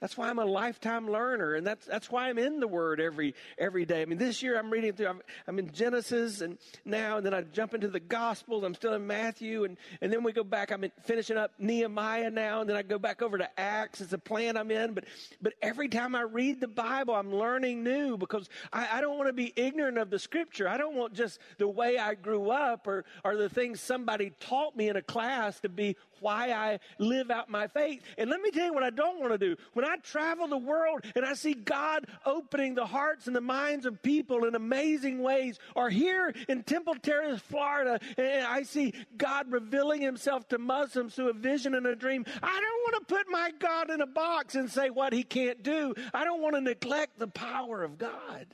That's 0.00 0.14
why 0.14 0.28
I'm 0.28 0.38
a 0.38 0.44
lifetime 0.44 1.10
learner, 1.10 1.54
and 1.54 1.66
that's 1.66 1.86
that's 1.86 2.10
why 2.10 2.28
I'm 2.28 2.36
in 2.36 2.60
the 2.60 2.68
Word 2.68 3.00
every 3.00 3.34
every 3.56 3.86
day. 3.86 4.02
I 4.02 4.04
mean, 4.04 4.18
this 4.18 4.42
year 4.42 4.58
I'm 4.58 4.70
reading 4.70 4.92
through. 4.92 5.06
I'm, 5.06 5.22
I'm, 5.48 5.58
in 5.58 5.72
Genesis, 5.72 6.42
and 6.42 6.58
now 6.84 7.16
and 7.16 7.24
then 7.24 7.32
I 7.32 7.40
jump 7.40 7.72
into 7.72 7.88
the 7.88 7.98
Gospels. 7.98 8.62
I'm 8.62 8.74
still 8.74 8.92
in 8.92 9.06
Matthew, 9.06 9.64
and 9.64 9.78
and 10.02 10.12
then 10.12 10.22
we 10.22 10.32
go 10.32 10.44
back. 10.44 10.70
I'm 10.70 10.84
in, 10.84 10.92
finishing 11.04 11.38
up 11.38 11.52
Nehemiah 11.58 12.28
now, 12.28 12.60
and 12.60 12.68
then 12.68 12.76
I 12.76 12.82
go 12.82 12.98
back 12.98 13.22
over 13.22 13.38
to 13.38 13.48
Acts. 13.58 14.02
It's 14.02 14.12
a 14.12 14.18
plan 14.18 14.58
I'm 14.58 14.70
in, 14.70 14.92
but 14.92 15.04
but 15.40 15.54
every 15.62 15.88
time 15.88 16.14
I 16.14 16.22
read 16.22 16.60
the 16.60 16.68
Bible, 16.68 17.14
I'm 17.14 17.34
learning 17.34 17.82
new 17.82 18.18
because 18.18 18.50
I, 18.74 18.98
I 18.98 19.00
don't 19.00 19.16
want 19.16 19.30
to 19.30 19.32
be 19.32 19.50
ignorant 19.56 19.96
of 19.96 20.10
the 20.10 20.18
Scripture. 20.18 20.68
I 20.68 20.76
don't 20.76 20.94
want 20.94 21.14
just 21.14 21.38
the 21.56 21.68
way 21.68 21.96
I 21.96 22.16
grew 22.16 22.50
up 22.50 22.86
or 22.86 23.06
or 23.24 23.36
the 23.36 23.48
things 23.48 23.80
somebody 23.80 24.34
taught 24.40 24.76
me 24.76 24.90
in 24.90 24.96
a 24.96 25.02
class 25.02 25.58
to 25.60 25.70
be 25.70 25.96
why 26.20 26.52
I 26.52 26.80
live 26.98 27.30
out 27.30 27.48
my 27.48 27.66
faith. 27.68 28.02
And 28.18 28.28
let 28.28 28.42
me 28.42 28.50
tell 28.50 28.66
you 28.66 28.74
what 28.74 28.82
I 28.82 28.90
don't 28.90 29.20
want 29.20 29.32
to 29.32 29.38
do. 29.38 29.56
When 29.72 29.85
I 29.86 29.96
travel 29.98 30.48
the 30.48 30.58
world 30.58 31.04
and 31.14 31.24
I 31.24 31.34
see 31.34 31.54
God 31.54 32.06
opening 32.24 32.74
the 32.74 32.86
hearts 32.86 33.26
and 33.26 33.36
the 33.36 33.40
minds 33.40 33.86
of 33.86 34.02
people 34.02 34.44
in 34.44 34.54
amazing 34.54 35.22
ways, 35.22 35.58
or 35.74 35.90
here 35.90 36.34
in 36.48 36.62
Temple 36.62 36.94
Terrace, 36.94 37.40
Florida, 37.40 37.98
and 38.16 38.46
I 38.46 38.62
see 38.62 38.94
God 39.16 39.50
revealing 39.50 40.02
himself 40.02 40.48
to 40.48 40.58
Muslims 40.58 41.14
through 41.14 41.30
a 41.30 41.34
vision 41.34 41.74
and 41.74 41.86
a 41.86 41.96
dream, 41.96 42.24
I 42.42 42.60
don't 42.60 42.94
want 42.94 43.08
to 43.08 43.14
put 43.14 43.26
my 43.30 43.50
God 43.58 43.90
in 43.90 44.00
a 44.00 44.06
box 44.06 44.54
and 44.54 44.70
say 44.70 44.90
what 44.90 45.12
he 45.12 45.22
can't 45.22 45.62
do. 45.62 45.94
I 46.12 46.24
don't 46.24 46.40
want 46.40 46.54
to 46.54 46.60
neglect 46.60 47.18
the 47.18 47.28
power 47.28 47.82
of 47.82 47.98
God. 47.98 48.46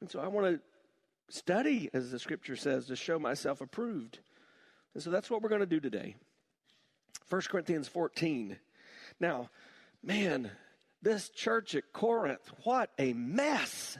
And 0.00 0.10
so 0.10 0.20
I 0.20 0.28
want 0.28 0.46
to 0.46 0.60
study, 1.34 1.88
as 1.94 2.10
the 2.10 2.18
scripture 2.18 2.56
says, 2.56 2.86
to 2.86 2.96
show 2.96 3.18
myself 3.18 3.60
approved. 3.60 4.18
And 4.92 5.02
so 5.02 5.10
that's 5.10 5.30
what 5.30 5.42
we're 5.42 5.48
going 5.48 5.60
to 5.60 5.66
do 5.66 5.80
today. 5.80 6.14
1 7.30 7.42
Corinthians 7.48 7.88
14. 7.88 8.58
Now, 9.20 9.50
man, 10.02 10.50
this 11.02 11.28
church 11.28 11.74
at 11.74 11.92
Corinth, 11.92 12.50
what 12.64 12.90
a 12.98 13.12
mess. 13.12 13.98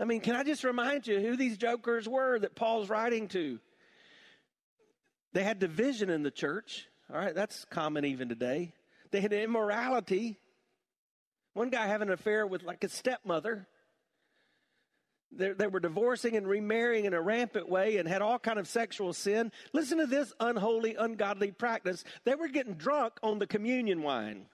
I 0.00 0.04
mean, 0.04 0.20
can 0.20 0.36
I 0.36 0.44
just 0.44 0.64
remind 0.64 1.06
you 1.06 1.18
who 1.20 1.36
these 1.36 1.56
jokers 1.56 2.08
were 2.08 2.38
that 2.38 2.54
Paul's 2.54 2.88
writing 2.88 3.28
to? 3.28 3.58
They 5.32 5.42
had 5.42 5.58
division 5.58 6.10
in 6.10 6.22
the 6.22 6.30
church. 6.30 6.86
All 7.12 7.18
right, 7.18 7.34
that's 7.34 7.64
common 7.66 8.04
even 8.04 8.28
today. 8.28 8.72
They 9.10 9.20
had 9.20 9.32
immorality. 9.32 10.38
One 11.54 11.70
guy 11.70 11.86
having 11.86 12.08
an 12.08 12.14
affair 12.14 12.46
with 12.46 12.62
like 12.62 12.84
a 12.84 12.88
stepmother. 12.88 13.66
They, 15.30 15.52
they 15.52 15.66
were 15.66 15.80
divorcing 15.80 16.36
and 16.36 16.46
remarrying 16.46 17.04
in 17.04 17.12
a 17.12 17.20
rampant 17.20 17.68
way 17.68 17.98
and 17.98 18.08
had 18.08 18.22
all 18.22 18.38
kind 18.38 18.58
of 18.58 18.66
sexual 18.66 19.12
sin. 19.12 19.52
Listen 19.72 19.98
to 19.98 20.06
this 20.06 20.32
unholy, 20.40 20.94
ungodly 20.94 21.50
practice. 21.50 22.02
They 22.24 22.34
were 22.34 22.48
getting 22.48 22.74
drunk 22.74 23.14
on 23.22 23.38
the 23.38 23.46
communion 23.46 24.02
wine. 24.02 24.46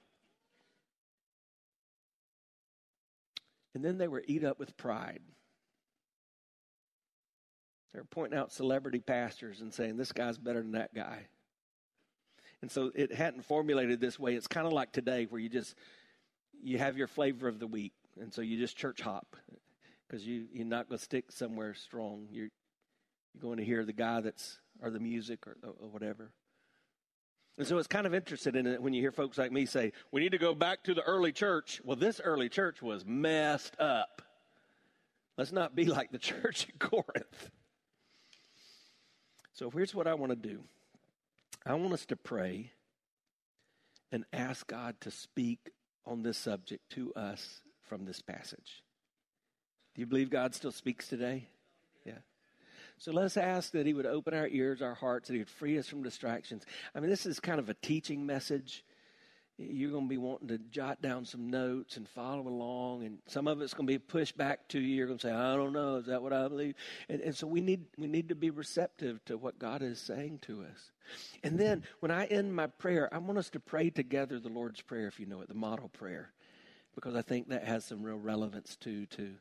And 3.75 3.85
then 3.85 3.99
they 3.99 4.09
were 4.09 4.23
eat 4.27 4.45
up 4.45 4.59
with 4.59 4.77
pride. 4.77 5.21
They 7.93 8.01
were 8.01 8.07
pointing 8.07 8.39
out 8.39 8.53
celebrity 8.53 9.01
pastors 9.01 9.61
and 9.61 9.73
saying, 9.73 9.97
this 9.97 10.13
guy's 10.13 10.39
better 10.39 10.61
than 10.61 10.73
that 10.73 10.93
guy. 10.95 11.27
And 12.63 12.71
so 12.71 12.91
it 12.95 13.13
hadn't 13.13 13.45
formulated 13.45 14.01
this 14.01 14.19
way. 14.19 14.35
It's 14.35 14.49
kind 14.49 14.67
of 14.67 14.73
like 14.73 14.91
today 14.91 15.27
where 15.29 15.41
you 15.41 15.49
just, 15.49 15.77
you 16.63 16.79
have 16.79 16.97
your 16.97 17.07
flavor 17.07 17.47
of 17.47 17.61
the 17.61 17.67
week. 17.67 17.93
And 18.21 18.33
so 18.33 18.43
you 18.43 18.59
just 18.59 18.77
church 18.77 19.01
hop 19.01 19.37
because 20.07 20.27
you, 20.27 20.47
you're 20.53 20.67
not 20.67 20.89
going 20.89 20.99
to 20.99 21.05
stick 21.05 21.33
somewhere 21.33 21.75
strong. 21.75 22.27
You're, 22.31 22.49
you're 23.33 23.43
going 23.43 23.59
to 23.59 23.65
hear 23.65 23.85
the 23.85 23.93
guy 23.93 24.21
that's, 24.21 24.59
or 24.83 24.91
the 24.91 25.01
music 25.01 25.47
or, 25.47 25.57
or 25.63 25.89
whatever. 25.89 26.31
And 27.57 27.67
so 27.67 27.79
it's 27.79 27.87
kind 27.87 28.07
of 28.07 28.15
interesting 28.15 28.57
in 28.57 28.67
it 28.67 28.83
when 28.83 28.93
you 28.93 29.01
hear 29.01 29.13
folks 29.13 29.39
like 29.39 29.53
me 29.53 29.65
say, 29.67 29.93
we 30.11 30.21
need 30.21 30.33
to 30.33 30.39
go 30.39 30.55
back 30.55 30.85
to 30.85 30.95
the 30.95 31.03
early 31.03 31.33
church. 31.33 31.81
Well, 31.85 31.97
this 31.97 32.21
early 32.23 32.49
church 32.49 32.83
was 32.83 33.05
messed 33.07 33.79
up. 33.79 34.23
Let's 35.39 35.53
not 35.53 35.75
be 35.75 35.87
like 35.87 36.11
the 36.11 36.19
church 36.19 36.67
at 36.69 36.79
Corinth. 36.79 37.51
So 39.53 39.71
here's 39.71 39.95
what 39.95 40.09
I 40.09 40.15
want 40.15 40.31
to 40.31 40.37
do 40.37 40.63
I 41.65 41.75
want 41.75 41.93
us 41.93 42.07
to 42.07 42.17
pray 42.17 42.73
and 44.11 44.25
ask 44.33 44.67
God 44.67 45.01
to 45.01 45.11
speak 45.11 45.71
on 46.07 46.23
this 46.23 46.39
subject 46.39 46.91
to 46.91 47.13
us 47.15 47.63
from 47.89 48.05
this 48.05 48.21
passage. 48.21 48.84
Do 49.95 50.01
you 50.01 50.07
believe 50.07 50.31
God 50.31 50.55
still 50.55 50.73
speaks 50.73 51.09
today? 51.09 51.47
Yeah. 52.05 52.19
So 52.99 53.13
let's 53.13 53.37
ask 53.37 53.73
that 53.73 53.87
He 53.87 53.95
would 53.95 54.07
open 54.07 54.35
our 54.35 54.49
ears, 54.49 54.83
our 54.83 54.95
hearts, 54.95 55.29
that 55.29 55.35
He 55.35 55.39
would 55.41 55.49
free 55.49 55.79
us 55.79 55.89
from 55.89 56.03
distractions. 56.03 56.65
I 56.95 57.01
mean, 57.01 57.11
this 57.11 57.27
is 57.27 57.41
kind 57.41 57.59
of 57.59 57.69
a 57.69 57.75
teaching 57.75 58.27
message. 58.27 58.85
You're 59.57 59.93
going 59.93 60.07
to 60.07 60.09
be 60.09 60.19
wanting 60.19 60.49
to 60.49 60.59
jot 60.59 61.01
down 61.01 61.25
some 61.25 61.49
notes 61.49 61.97
and 61.97 62.09
follow 62.09 62.49
along, 62.49 63.05
and 63.05 63.19
some 63.29 63.47
of 63.47 63.61
it's 63.61 63.73
going 63.73 63.87
to 63.87 63.93
be 63.93 63.99
pushed 63.99 64.37
back 64.37 64.67
to 64.71 64.81
you. 64.81 64.97
You're 64.97 65.07
going 65.07 65.19
to 65.21 65.29
say, 65.29 65.33
"I 65.33 65.55
don't 65.55 65.73
know, 65.73 65.97
is 65.97 66.07
that 66.07 66.23
what 66.23 66.33
I 66.33 66.49
believe?" 66.49 66.75
And, 67.09 67.21
and 67.21 67.37
so 67.37 67.47
we 67.47 67.61
need 67.61 67.85
we 67.97 68.09
need 68.09 68.31
to 68.31 68.35
be 68.35 68.51
receptive 68.51 69.25
to 69.27 69.39
what 69.39 69.61
God 69.61 69.81
is 69.81 70.01
saying 70.01 70.41
to 70.43 70.63
us. 70.63 70.91
And 71.45 71.57
then 71.57 71.85
when 72.01 72.11
I 72.11 72.25
end 72.25 72.53
my 72.53 72.67
prayer, 72.67 73.09
I 73.15 73.19
want 73.19 73.39
us 73.39 73.51
to 73.51 73.61
pray 73.61 73.91
together 73.91 74.41
the 74.41 74.49
Lord's 74.49 74.81
prayer, 74.81 75.07
if 75.07 75.21
you 75.21 75.27
know 75.27 75.41
it, 75.41 75.47
the 75.47 75.55
model 75.55 75.89
prayer, 75.89 76.33
because 76.97 77.15
I 77.15 77.23
think 77.23 77.49
that 77.51 77.63
has 77.63 77.85
some 77.85 78.03
real 78.03 78.19
relevance 78.19 78.75
to 78.81 79.07
to 79.07 79.35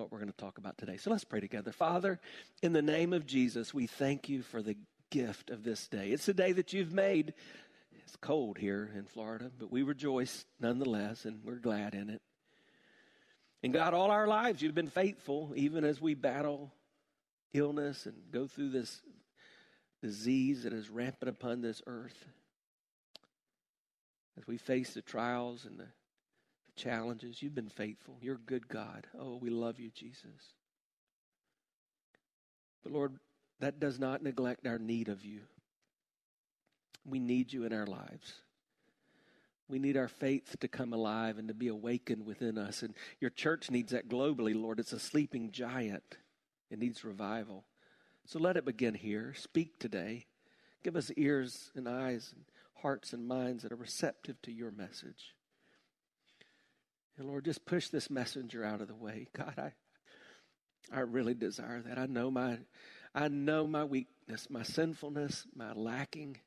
what 0.00 0.10
we're 0.10 0.18
going 0.18 0.32
to 0.32 0.36
talk 0.36 0.56
about 0.56 0.78
today. 0.78 0.96
So 0.96 1.10
let's 1.10 1.24
pray 1.24 1.40
together. 1.40 1.72
Father, 1.72 2.18
in 2.62 2.72
the 2.72 2.80
name 2.80 3.12
of 3.12 3.26
Jesus, 3.26 3.74
we 3.74 3.86
thank 3.86 4.30
you 4.30 4.42
for 4.42 4.62
the 4.62 4.76
gift 5.10 5.50
of 5.50 5.62
this 5.62 5.86
day. 5.88 6.08
It's 6.10 6.26
a 6.28 6.34
day 6.34 6.52
that 6.52 6.72
you've 6.72 6.94
made. 6.94 7.34
It's 8.02 8.16
cold 8.16 8.56
here 8.56 8.90
in 8.96 9.04
Florida, 9.04 9.50
but 9.58 9.70
we 9.70 9.82
rejoice 9.82 10.46
nonetheless, 10.58 11.26
and 11.26 11.40
we're 11.44 11.56
glad 11.56 11.94
in 11.94 12.08
it. 12.08 12.22
And 13.62 13.74
God, 13.74 13.92
all 13.92 14.10
our 14.10 14.26
lives, 14.26 14.62
you've 14.62 14.74
been 14.74 14.88
faithful, 14.88 15.52
even 15.54 15.84
as 15.84 16.00
we 16.00 16.14
battle 16.14 16.72
illness 17.52 18.06
and 18.06 18.14
go 18.32 18.46
through 18.46 18.70
this 18.70 19.02
disease 20.02 20.62
that 20.62 20.72
is 20.72 20.88
rampant 20.88 21.28
upon 21.28 21.60
this 21.60 21.82
earth. 21.86 22.24
As 24.38 24.46
we 24.46 24.56
face 24.56 24.94
the 24.94 25.02
trials 25.02 25.66
and 25.66 25.82
the 26.74 26.80
challenges. 26.80 27.42
You've 27.42 27.54
been 27.54 27.68
faithful. 27.68 28.18
You're 28.20 28.36
a 28.36 28.46
good 28.46 28.68
God. 28.68 29.06
Oh, 29.18 29.36
we 29.36 29.50
love 29.50 29.78
you, 29.78 29.90
Jesus. 29.90 30.54
But 32.82 32.92
Lord, 32.92 33.16
that 33.60 33.80
does 33.80 33.98
not 33.98 34.22
neglect 34.22 34.66
our 34.66 34.78
need 34.78 35.08
of 35.08 35.24
you. 35.24 35.40
We 37.04 37.18
need 37.18 37.52
you 37.52 37.64
in 37.64 37.72
our 37.72 37.86
lives. 37.86 38.34
We 39.68 39.78
need 39.78 39.96
our 39.96 40.08
faith 40.08 40.56
to 40.58 40.68
come 40.68 40.92
alive 40.92 41.38
and 41.38 41.48
to 41.48 41.54
be 41.54 41.68
awakened 41.68 42.26
within 42.26 42.58
us. 42.58 42.82
And 42.82 42.94
your 43.20 43.30
church 43.30 43.70
needs 43.70 43.92
that 43.92 44.08
globally, 44.08 44.60
Lord. 44.60 44.80
It's 44.80 44.92
a 44.92 44.98
sleeping 44.98 45.52
giant, 45.52 46.16
it 46.70 46.78
needs 46.78 47.04
revival. 47.04 47.64
So 48.26 48.38
let 48.38 48.56
it 48.56 48.64
begin 48.64 48.94
here. 48.94 49.34
Speak 49.36 49.78
today. 49.78 50.26
Give 50.82 50.96
us 50.96 51.10
ears 51.16 51.70
and 51.74 51.88
eyes 51.88 52.32
and 52.34 52.44
hearts 52.74 53.12
and 53.12 53.26
minds 53.26 53.62
that 53.62 53.72
are 53.72 53.76
receptive 53.76 54.40
to 54.42 54.52
your 54.52 54.70
message. 54.70 55.34
And 57.20 57.28
Lord, 57.28 57.44
just 57.44 57.66
push 57.66 57.88
this 57.88 58.08
messenger 58.08 58.64
out 58.64 58.80
of 58.80 58.88
the 58.88 58.94
way. 58.94 59.28
God, 59.36 59.52
I 59.58 59.72
I 60.90 61.00
really 61.00 61.34
desire 61.34 61.82
that. 61.82 61.98
I 61.98 62.06
know 62.06 62.30
my 62.30 62.60
I 63.14 63.28
know 63.28 63.66
my 63.66 63.84
weakness, 63.84 64.48
my 64.48 64.62
sinfulness, 64.62 65.46
my 65.54 65.72
lacking. 65.74 66.38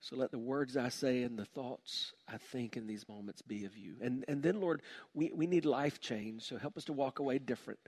So 0.00 0.16
let 0.16 0.32
the 0.32 0.40
words 0.40 0.76
I 0.76 0.88
say 0.88 1.22
and 1.22 1.38
the 1.38 1.44
thoughts 1.44 2.14
I 2.28 2.38
think 2.38 2.76
in 2.76 2.88
these 2.88 3.08
moments 3.08 3.42
be 3.42 3.64
of 3.64 3.76
you. 3.76 3.94
And 4.00 4.24
and 4.26 4.42
then 4.42 4.60
Lord, 4.60 4.82
we, 5.14 5.30
we 5.32 5.46
need 5.46 5.64
life 5.64 6.00
change. 6.00 6.42
So 6.42 6.58
help 6.58 6.76
us 6.76 6.84
to 6.86 6.92
walk 6.92 7.20
away 7.20 7.38
different. 7.38 7.78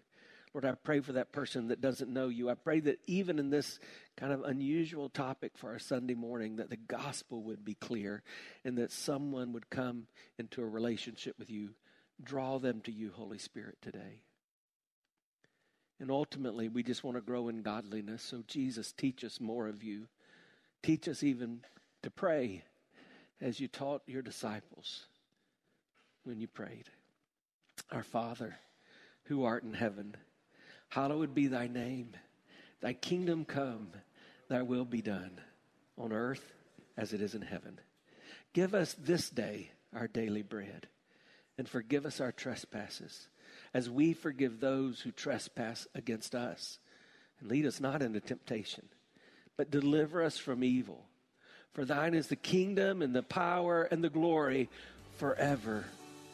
Lord, 0.55 0.65
I 0.65 0.77
pray 0.77 1.01
for 1.01 1.15
that 1.15 1.33
person 1.33 1.67
that 1.67 1.81
doesn't 1.81 2.13
know 2.13 2.29
you. 2.29 2.49
I 2.49 2.55
pray 2.55 2.79
that 2.79 3.01
even 3.09 3.41
in 3.41 3.51
this 3.51 3.81
kind 4.17 4.33
of 4.33 4.45
unusual 4.45 5.09
topic 5.09 5.59
for 5.59 5.71
our 5.71 5.81
Sunday 5.81 6.15
morning, 6.15 6.57
that 6.57 6.71
the 6.71 6.77
gospel 6.77 7.43
would 7.43 7.65
be 7.65 7.75
clear 7.75 8.23
and 8.65 8.79
that 8.79 8.93
someone 8.93 9.53
would 9.53 9.69
come 9.69 10.07
into 10.39 10.63
a 10.63 10.69
relationship 10.69 11.37
with 11.41 11.51
you 11.51 11.71
Draw 12.23 12.59
them 12.59 12.81
to 12.83 12.93
you, 12.93 13.11
Holy 13.15 13.39
Spirit, 13.39 13.77
today. 13.83 14.21
And 16.01 16.11
ultimately, 16.11 16.69
we 16.69 16.83
just 16.83 17.05
want 17.05 17.17
to 17.17 17.21
grow 17.21 17.49
in 17.49 17.63
godliness. 17.63 18.23
So, 18.23 18.43
Jesus, 18.47 18.93
teach 18.93 19.25
us 19.25 19.41
more 19.41 19.69
of 19.69 19.83
you. 19.83 20.07
Teach 20.83 21.09
us 21.09 21.23
even 21.23 21.61
to 22.03 22.11
pray 22.11 22.63
as 23.41 23.61
you 23.61 23.69
taught 23.69 24.03
your 24.07 24.23
disciples 24.23 25.07
when 26.25 26.41
you 26.41 26.47
prayed. 26.47 26.85
Our 27.91 28.03
Father, 28.03 28.57
who 29.25 29.45
art 29.45 29.63
in 29.63 29.75
heaven, 29.75 30.17
hallowed 30.89 31.35
be 31.35 31.47
thy 31.47 31.69
name. 31.69 32.11
Thy 32.81 32.93
kingdom 32.93 33.45
come, 33.45 33.89
thy 34.49 34.63
will 34.63 34.85
be 34.85 35.03
done 35.03 35.41
on 35.97 36.13
earth 36.13 36.53
as 36.97 37.13
it 37.13 37.21
is 37.21 37.35
in 37.35 37.43
heaven. 37.43 37.81
Give 38.53 38.75
us 38.75 38.95
this 38.99 39.31
day 39.31 39.71
our 39.95 40.07
daily 40.07 40.43
bread 40.43 40.89
and 41.59 41.69
forgive 41.69 42.07
us 42.07 42.21
our 42.21 42.33
trespasses, 42.33 43.29
as 43.73 43.89
we 43.91 44.13
forgive 44.13 44.61
those 44.61 45.01
who 45.01 45.11
trespass 45.11 45.87
against 45.95 46.35
us. 46.35 46.79
And 47.41 47.51
lead 47.51 47.67
us 47.67 47.81
not 47.81 48.03
into 48.03 48.21
temptation, 48.21 48.89
but 49.57 49.71
deliver 49.71 50.23
us 50.23 50.39
from 50.39 50.65
evil. 50.65 51.05
For 51.73 51.85
thine 51.85 52.15
is 52.15 52.29
the 52.29 52.37
kingdom 52.37 53.03
and 53.03 53.15
the 53.15 53.23
power 53.23 53.83
and 53.83 54.03
the 54.03 54.11
glory 54.11 54.69
forever 55.17 55.85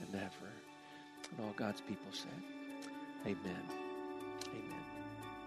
and 0.01 0.15
ever. 0.15 0.51
And 1.31 1.47
all 1.47 1.55
God's 1.57 1.81
people 1.83 2.13
said, 2.13 2.29
Amen. 3.25 3.63
Amen. 4.47 4.81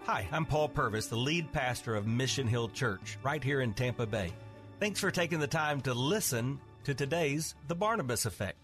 Hi, 0.04 0.28
I'm 0.32 0.44
Paul 0.44 0.68
Purvis, 0.68 1.06
the 1.06 1.16
lead 1.16 1.52
pastor 1.52 1.94
of 1.94 2.06
Mission 2.06 2.46
Hill 2.46 2.68
Church 2.68 3.18
right 3.22 3.42
here 3.42 3.60
in 3.60 3.72
Tampa 3.72 4.06
Bay. 4.06 4.32
Thanks 4.80 5.00
for 5.00 5.10
taking 5.10 5.38
the 5.38 5.46
time 5.46 5.80
to 5.82 5.94
listen 5.94 6.60
to 6.84 6.94
today's 6.94 7.54
The 7.68 7.74
Barnabas 7.74 8.26
Effect. 8.26 8.63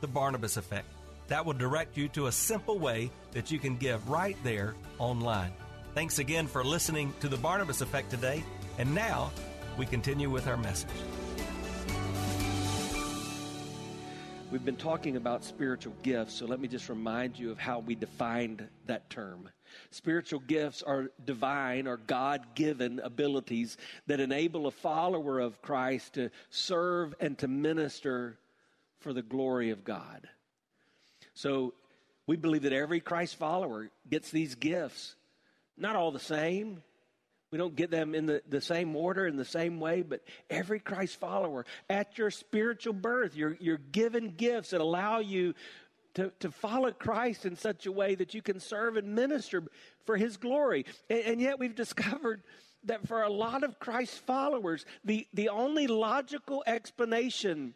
The 0.00 0.06
Barnabas 0.08 0.56
Effect. 0.56 0.86
That 1.28 1.44
will 1.44 1.54
direct 1.54 1.96
you 1.96 2.08
to 2.10 2.26
a 2.26 2.32
simple 2.32 2.78
way 2.78 3.10
that 3.32 3.50
you 3.50 3.58
can 3.58 3.76
give 3.76 4.08
right 4.08 4.36
there 4.44 4.74
online. 4.98 5.52
Thanks 5.94 6.18
again 6.18 6.46
for 6.46 6.62
listening 6.62 7.12
to 7.20 7.28
The 7.28 7.36
Barnabas 7.36 7.80
Effect 7.80 8.10
today. 8.10 8.44
And 8.78 8.94
now, 8.94 9.32
we 9.76 9.86
continue 9.86 10.30
with 10.30 10.46
our 10.46 10.56
message. 10.56 10.90
We've 14.50 14.64
been 14.64 14.76
talking 14.76 15.16
about 15.16 15.42
spiritual 15.42 15.94
gifts, 16.04 16.34
so 16.34 16.46
let 16.46 16.60
me 16.60 16.68
just 16.68 16.88
remind 16.88 17.36
you 17.36 17.50
of 17.50 17.58
how 17.58 17.80
we 17.80 17.96
defined 17.96 18.66
that 18.86 19.10
term. 19.10 19.48
Spiritual 19.90 20.40
gifts 20.40 20.82
are 20.82 21.10
divine 21.24 21.88
or 21.88 21.96
God 21.96 22.54
given 22.54 23.00
abilities 23.00 23.76
that 24.06 24.20
enable 24.20 24.66
a 24.66 24.70
follower 24.70 25.40
of 25.40 25.60
Christ 25.62 26.14
to 26.14 26.30
serve 26.50 27.14
and 27.20 27.36
to 27.38 27.48
minister 27.48 28.38
for 29.00 29.12
the 29.12 29.22
glory 29.22 29.70
of 29.70 29.84
God. 29.84 30.28
So 31.34 31.74
we 32.26 32.36
believe 32.36 32.62
that 32.62 32.72
every 32.72 33.00
Christ 33.00 33.36
follower 33.36 33.90
gets 34.08 34.30
these 34.30 34.54
gifts. 34.54 35.14
Not 35.76 35.96
all 35.96 36.10
the 36.10 36.18
same, 36.18 36.82
we 37.52 37.58
don't 37.58 37.76
get 37.76 37.90
them 37.90 38.14
in 38.14 38.26
the, 38.26 38.42
the 38.48 38.60
same 38.60 38.96
order, 38.96 39.26
in 39.26 39.36
the 39.36 39.44
same 39.44 39.78
way, 39.78 40.02
but 40.02 40.22
every 40.50 40.80
Christ 40.80 41.20
follower, 41.20 41.64
at 41.88 42.18
your 42.18 42.30
spiritual 42.30 42.92
birth, 42.92 43.36
you're, 43.36 43.56
you're 43.60 43.78
given 43.78 44.34
gifts 44.36 44.70
that 44.70 44.80
allow 44.80 45.20
you 45.20 45.54
to, 46.14 46.32
to 46.40 46.50
follow 46.50 46.90
Christ 46.90 47.46
in 47.46 47.56
such 47.56 47.86
a 47.86 47.92
way 47.92 48.14
that 48.14 48.34
you 48.34 48.42
can 48.42 48.58
serve 48.58 48.96
and 48.96 49.14
minister 49.14 49.62
for 50.06 50.16
his 50.16 50.36
glory. 50.36 50.86
And, 51.08 51.20
and 51.20 51.40
yet 51.40 51.58
we've 51.58 51.74
discovered 51.74 52.42
that 52.84 53.06
for 53.06 53.22
a 53.22 53.30
lot 53.30 53.62
of 53.62 53.78
Christ 53.78 54.18
followers, 54.26 54.84
the, 55.04 55.26
the 55.34 55.50
only 55.50 55.86
logical 55.86 56.64
explanation 56.66 57.74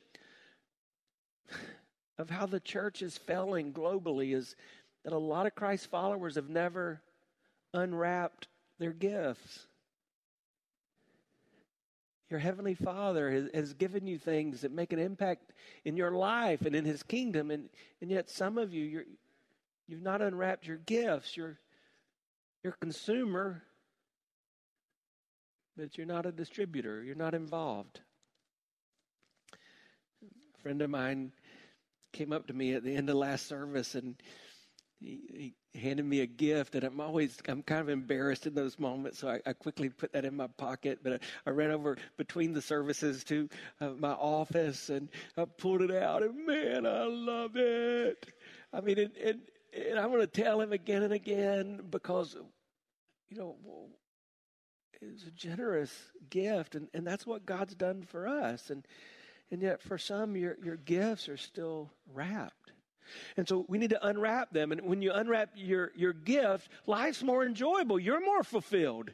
of 2.21 2.29
how 2.29 2.45
the 2.45 2.61
church 2.61 3.00
is 3.00 3.17
failing 3.17 3.73
globally 3.73 4.35
is 4.37 4.55
that 5.05 5.15
a 5.15 5.19
lot 5.19 5.47
of 5.47 5.55
Christ 5.55 5.91
followers 5.91 6.35
have 6.35 6.50
never 6.50 7.00
unwrapped 7.73 8.47
their 8.79 8.93
gifts. 8.93 9.67
Your 12.29 12.39
Heavenly 12.39 12.75
Father 12.75 13.49
has, 13.55 13.73
given 13.73 14.07
you 14.07 14.19
things 14.19 14.61
that 14.61 14.71
make 14.71 14.93
an 14.93 14.99
impact 14.99 15.53
in 15.87 15.97
your 15.97 16.11
life 16.11 16.67
and 16.67 16.77
in 16.77 16.85
His 16.85 17.03
kingdom, 17.03 17.50
and, 17.50 17.71
and 18.03 18.11
yet 18.11 18.29
some 18.29 18.59
of 18.59 18.75
you, 18.75 18.85
you're, 18.85 19.05
you've 19.89 20.03
not 20.03 20.21
unwrapped 20.21 20.67
your 20.67 20.77
gifts. 20.77 21.39
You're, 21.39 21.59
you're 22.62 22.75
a 22.75 22.85
consumer, 22.85 23.62
but 25.75 25.97
you're 25.97 26.07
not 26.07 26.27
a 26.27 26.33
distributor. 26.33 27.03
You're 27.03 27.15
not 27.15 27.35
involved. 27.35 28.00
A 30.23 30.62
friend 30.62 30.83
of 30.83 30.91
mine 30.91 31.33
came 32.12 32.33
up 32.33 32.47
to 32.49 32.52
me 32.52 32.75
at 32.75 32.83
the 32.83 32.95
end 32.95 33.11
of 33.11 33.17
last 33.17 33.47
service 33.47 33.95
and 33.95 34.17
he, 35.00 35.55
he 35.73 35.79
handed 35.81 36.05
me 36.05 36.21
a 36.21 36.26
gift, 36.26 36.75
and 36.75 36.85
I'm 36.85 37.00
always 37.00 37.38
I'm 37.49 37.62
kind 37.62 37.81
of 37.81 37.88
embarrassed 37.88 38.47
in 38.47 38.55
those 38.55 38.79
moments, 38.79 39.19
so 39.19 39.29
I, 39.29 39.40
I 39.47 39.52
quickly 39.55 39.88
put 39.88 40.12
that 40.12 40.25
in 40.25 40.37
my 40.37 40.47
pocket. 40.47 41.00
But 41.02 41.14
I, 41.14 41.19
I 41.47 41.50
ran 41.50 41.71
over 41.71 41.97
between 42.17 42.52
the 42.52 42.61
services 42.61 43.25
to 43.25 43.49
uh, 43.81 43.90
my 43.99 44.12
office, 44.12 44.90
and 44.90 45.09
I 45.37 45.45
pulled 45.47 45.83
it 45.83 45.90
out, 45.90 46.23
and 46.23 46.47
man, 46.47 46.87
I 46.87 47.05
love 47.05 47.52
it. 47.56 48.26
I 48.73 48.80
mean, 48.80 48.99
and, 48.99 49.17
and, 49.17 49.41
and 49.89 49.99
I 49.99 50.06
want 50.06 50.21
to 50.21 50.43
tell 50.43 50.61
him 50.61 50.73
again 50.73 51.02
and 51.02 51.13
again 51.13 51.80
because, 51.89 52.37
you 53.30 53.39
know, 53.39 53.56
it's 55.00 55.25
a 55.25 55.30
generous 55.30 55.93
gift, 56.28 56.75
and, 56.75 56.89
and 56.93 57.06
that's 57.06 57.26
what 57.26 57.47
God's 57.47 57.75
done 57.75 58.02
for 58.02 58.28
us, 58.28 58.69
and 58.69 58.87
and 59.50 59.63
yet 59.63 59.82
for 59.82 59.99
some, 59.99 60.36
your 60.36 60.56
your 60.63 60.76
gifts 60.76 61.28
are 61.28 61.36
still 61.36 61.91
wrapped. 62.13 62.73
And 63.36 63.49
so 63.49 63.65
we 63.69 63.78
need 63.78 63.91
to 63.91 64.06
unwrap 64.06 64.52
them. 64.52 64.73
And 64.73 64.82
when 64.82 65.02
you 65.02 65.13
unwrap 65.13 65.50
your, 65.56 65.91
your 65.97 66.13
gift, 66.13 66.69
life's 66.86 67.23
more 67.23 67.45
enjoyable. 67.45 67.99
You're 67.99 68.25
more 68.25 68.45
fulfilled. 68.45 69.10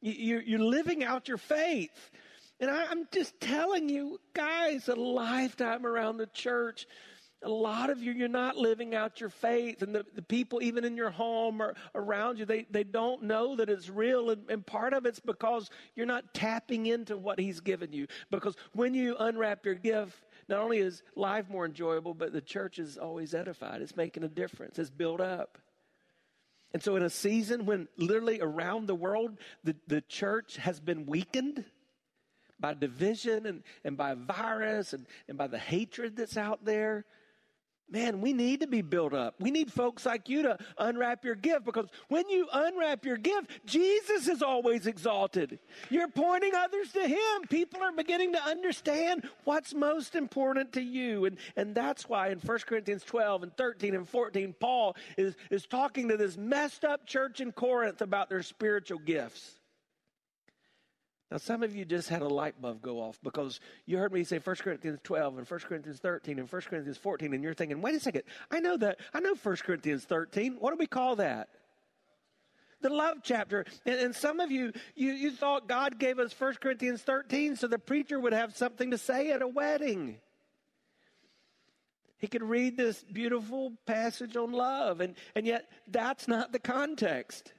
You, 0.00 0.40
you're 0.44 0.58
living 0.58 1.04
out 1.04 1.28
your 1.28 1.38
faith. 1.38 2.10
And 2.58 2.70
I, 2.70 2.86
I'm 2.90 3.06
just 3.12 3.38
telling 3.40 3.88
you, 3.88 4.20
guys, 4.34 4.88
a 4.88 4.94
lifetime 4.94 5.86
around 5.86 6.18
the 6.18 6.26
church, 6.26 6.86
a 7.42 7.48
lot 7.48 7.88
of 7.88 8.02
you, 8.02 8.12
you're 8.12 8.28
not 8.28 8.56
living 8.56 8.94
out 8.94 9.20
your 9.20 9.30
faith. 9.30 9.82
And 9.82 9.94
the, 9.94 10.04
the 10.14 10.22
people, 10.22 10.62
even 10.62 10.84
in 10.84 10.96
your 10.96 11.10
home 11.10 11.62
or 11.62 11.74
around 11.94 12.38
you, 12.38 12.44
they, 12.44 12.66
they 12.70 12.84
don't 12.84 13.22
know 13.22 13.56
that 13.56 13.70
it's 13.70 13.88
real. 13.88 14.30
And, 14.30 14.42
and 14.50 14.66
part 14.66 14.92
of 14.92 15.06
it's 15.06 15.20
because 15.20 15.70
you're 15.94 16.06
not 16.06 16.34
tapping 16.34 16.86
into 16.86 17.16
what 17.16 17.38
He's 17.38 17.60
given 17.60 17.92
you. 17.92 18.06
Because 18.30 18.56
when 18.72 18.92
you 18.94 19.16
unwrap 19.18 19.64
your 19.64 19.74
gift, 19.74 20.22
not 20.48 20.60
only 20.60 20.78
is 20.78 21.02
life 21.16 21.48
more 21.48 21.64
enjoyable, 21.64 22.12
but 22.12 22.32
the 22.32 22.42
church 22.42 22.78
is 22.78 22.98
always 22.98 23.34
edified. 23.34 23.80
It's 23.80 23.96
making 23.96 24.24
a 24.24 24.28
difference, 24.28 24.78
it's 24.78 24.90
built 24.90 25.20
up. 25.20 25.58
And 26.72 26.82
so, 26.82 26.94
in 26.94 27.02
a 27.02 27.10
season 27.10 27.66
when 27.66 27.88
literally 27.96 28.40
around 28.40 28.86
the 28.86 28.94
world 28.94 29.38
the, 29.64 29.74
the 29.88 30.00
church 30.02 30.56
has 30.56 30.78
been 30.78 31.04
weakened 31.06 31.64
by 32.60 32.74
division 32.74 33.46
and, 33.46 33.62
and 33.84 33.96
by 33.96 34.14
virus 34.14 34.92
and, 34.92 35.06
and 35.28 35.36
by 35.36 35.46
the 35.46 35.58
hatred 35.58 36.16
that's 36.16 36.36
out 36.36 36.64
there, 36.64 37.06
Man, 37.90 38.20
we 38.20 38.32
need 38.32 38.60
to 38.60 38.68
be 38.68 38.82
built 38.82 39.12
up. 39.12 39.34
We 39.40 39.50
need 39.50 39.72
folks 39.72 40.06
like 40.06 40.28
you 40.28 40.42
to 40.42 40.58
unwrap 40.78 41.24
your 41.24 41.34
gift 41.34 41.64
because 41.64 41.86
when 42.08 42.28
you 42.28 42.46
unwrap 42.52 43.04
your 43.04 43.16
gift, 43.16 43.50
Jesus 43.66 44.28
is 44.28 44.42
always 44.42 44.86
exalted. 44.86 45.58
You're 45.90 46.08
pointing 46.08 46.54
others 46.54 46.92
to 46.92 47.06
Him. 47.06 47.42
People 47.48 47.82
are 47.82 47.92
beginning 47.92 48.32
to 48.34 48.42
understand 48.42 49.28
what's 49.42 49.74
most 49.74 50.14
important 50.14 50.72
to 50.74 50.82
you. 50.82 51.24
And, 51.24 51.36
and 51.56 51.74
that's 51.74 52.08
why 52.08 52.28
in 52.28 52.38
1 52.38 52.58
Corinthians 52.60 53.02
12 53.02 53.42
and 53.42 53.56
13 53.56 53.96
and 53.96 54.08
14, 54.08 54.54
Paul 54.60 54.96
is, 55.16 55.34
is 55.50 55.66
talking 55.66 56.08
to 56.08 56.16
this 56.16 56.36
messed 56.36 56.84
up 56.84 57.06
church 57.06 57.40
in 57.40 57.50
Corinth 57.50 58.02
about 58.02 58.28
their 58.28 58.44
spiritual 58.44 59.00
gifts. 59.00 59.59
Now, 61.30 61.36
some 61.36 61.62
of 61.62 61.76
you 61.76 61.84
just 61.84 62.08
had 62.08 62.22
a 62.22 62.28
light 62.28 62.60
bulb 62.60 62.82
go 62.82 62.98
off 62.98 63.20
because 63.22 63.60
you 63.86 63.98
heard 63.98 64.12
me 64.12 64.24
say 64.24 64.38
1 64.38 64.56
Corinthians 64.56 64.98
12 65.04 65.38
and 65.38 65.48
1 65.48 65.60
Corinthians 65.60 66.00
13 66.00 66.40
and 66.40 66.50
1 66.50 66.62
Corinthians 66.62 66.98
14, 66.98 67.32
and 67.32 67.44
you're 67.44 67.54
thinking, 67.54 67.80
wait 67.80 67.94
a 67.94 68.00
second, 68.00 68.22
I 68.50 68.58
know 68.58 68.76
that. 68.78 68.98
I 69.14 69.20
know 69.20 69.34
1 69.40 69.56
Corinthians 69.58 70.04
13. 70.04 70.56
What 70.58 70.72
do 70.72 70.76
we 70.76 70.88
call 70.88 71.16
that? 71.16 71.48
The 72.80 72.88
love 72.88 73.18
chapter. 73.22 73.64
And, 73.86 74.00
and 74.00 74.16
some 74.16 74.40
of 74.40 74.50
you, 74.50 74.72
you, 74.96 75.12
you 75.12 75.30
thought 75.30 75.68
God 75.68 76.00
gave 76.00 76.18
us 76.18 76.34
1 76.36 76.54
Corinthians 76.54 77.02
13 77.02 77.54
so 77.54 77.68
the 77.68 77.78
preacher 77.78 78.18
would 78.18 78.32
have 78.32 78.56
something 78.56 78.90
to 78.90 78.98
say 78.98 79.30
at 79.30 79.40
a 79.40 79.46
wedding. 79.48 80.16
He 82.18 82.26
could 82.26 82.42
read 82.42 82.76
this 82.76 83.04
beautiful 83.04 83.74
passage 83.86 84.36
on 84.36 84.50
love, 84.50 85.00
and, 85.00 85.14
and 85.36 85.46
yet 85.46 85.70
that's 85.86 86.26
not 86.26 86.50
the 86.50 86.58
context. 86.58 87.52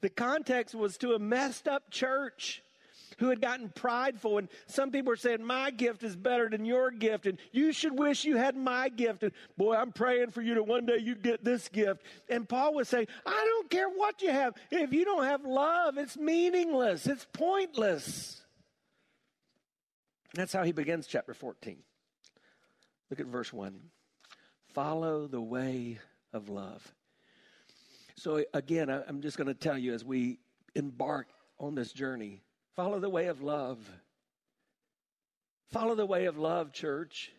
The 0.00 0.08
context 0.08 0.74
was 0.74 0.96
to 0.98 1.12
a 1.12 1.18
messed 1.18 1.68
up 1.68 1.90
church 1.90 2.62
who 3.20 3.28
had 3.28 3.40
gotten 3.40 3.68
prideful. 3.68 4.38
And 4.38 4.48
some 4.66 4.90
people 4.90 5.10
were 5.10 5.16
saying, 5.16 5.44
My 5.44 5.70
gift 5.70 6.02
is 6.02 6.16
better 6.16 6.48
than 6.48 6.64
your 6.64 6.90
gift. 6.90 7.26
And 7.26 7.38
you 7.52 7.70
should 7.72 7.96
wish 7.96 8.24
you 8.24 8.36
had 8.36 8.56
my 8.56 8.88
gift. 8.88 9.22
And 9.22 9.32
boy, 9.56 9.76
I'm 9.76 9.92
praying 9.92 10.30
for 10.30 10.42
you 10.42 10.54
to 10.54 10.62
one 10.62 10.86
day 10.86 10.96
you 10.98 11.14
get 11.14 11.44
this 11.44 11.68
gift. 11.68 12.02
And 12.28 12.48
Paul 12.48 12.74
was 12.74 12.88
saying, 12.88 13.06
I 13.24 13.30
don't 13.30 13.70
care 13.70 13.88
what 13.88 14.22
you 14.22 14.30
have. 14.30 14.54
If 14.70 14.92
you 14.92 15.04
don't 15.04 15.24
have 15.24 15.44
love, 15.44 15.98
it's 15.98 16.16
meaningless, 16.16 17.06
it's 17.06 17.26
pointless. 17.32 18.40
That's 20.34 20.52
how 20.52 20.62
he 20.62 20.72
begins 20.72 21.06
chapter 21.06 21.34
14. 21.34 21.76
Look 23.10 23.20
at 23.20 23.26
verse 23.26 23.52
1. 23.52 23.80
Follow 24.72 25.26
the 25.26 25.40
way 25.40 25.98
of 26.32 26.48
love. 26.48 26.94
So, 28.14 28.44
again, 28.54 28.88
I'm 28.90 29.20
just 29.22 29.36
going 29.36 29.48
to 29.48 29.54
tell 29.54 29.76
you 29.76 29.92
as 29.92 30.04
we 30.04 30.38
embark 30.76 31.26
on 31.58 31.74
this 31.74 31.92
journey 31.92 32.42
Follow 32.80 32.98
the 32.98 33.10
way 33.10 33.26
of 33.26 33.42
love. 33.42 33.78
Follow 35.70 35.94
the 35.94 36.06
way 36.06 36.24
of 36.24 36.38
love, 36.38 36.72
church. 36.72 37.30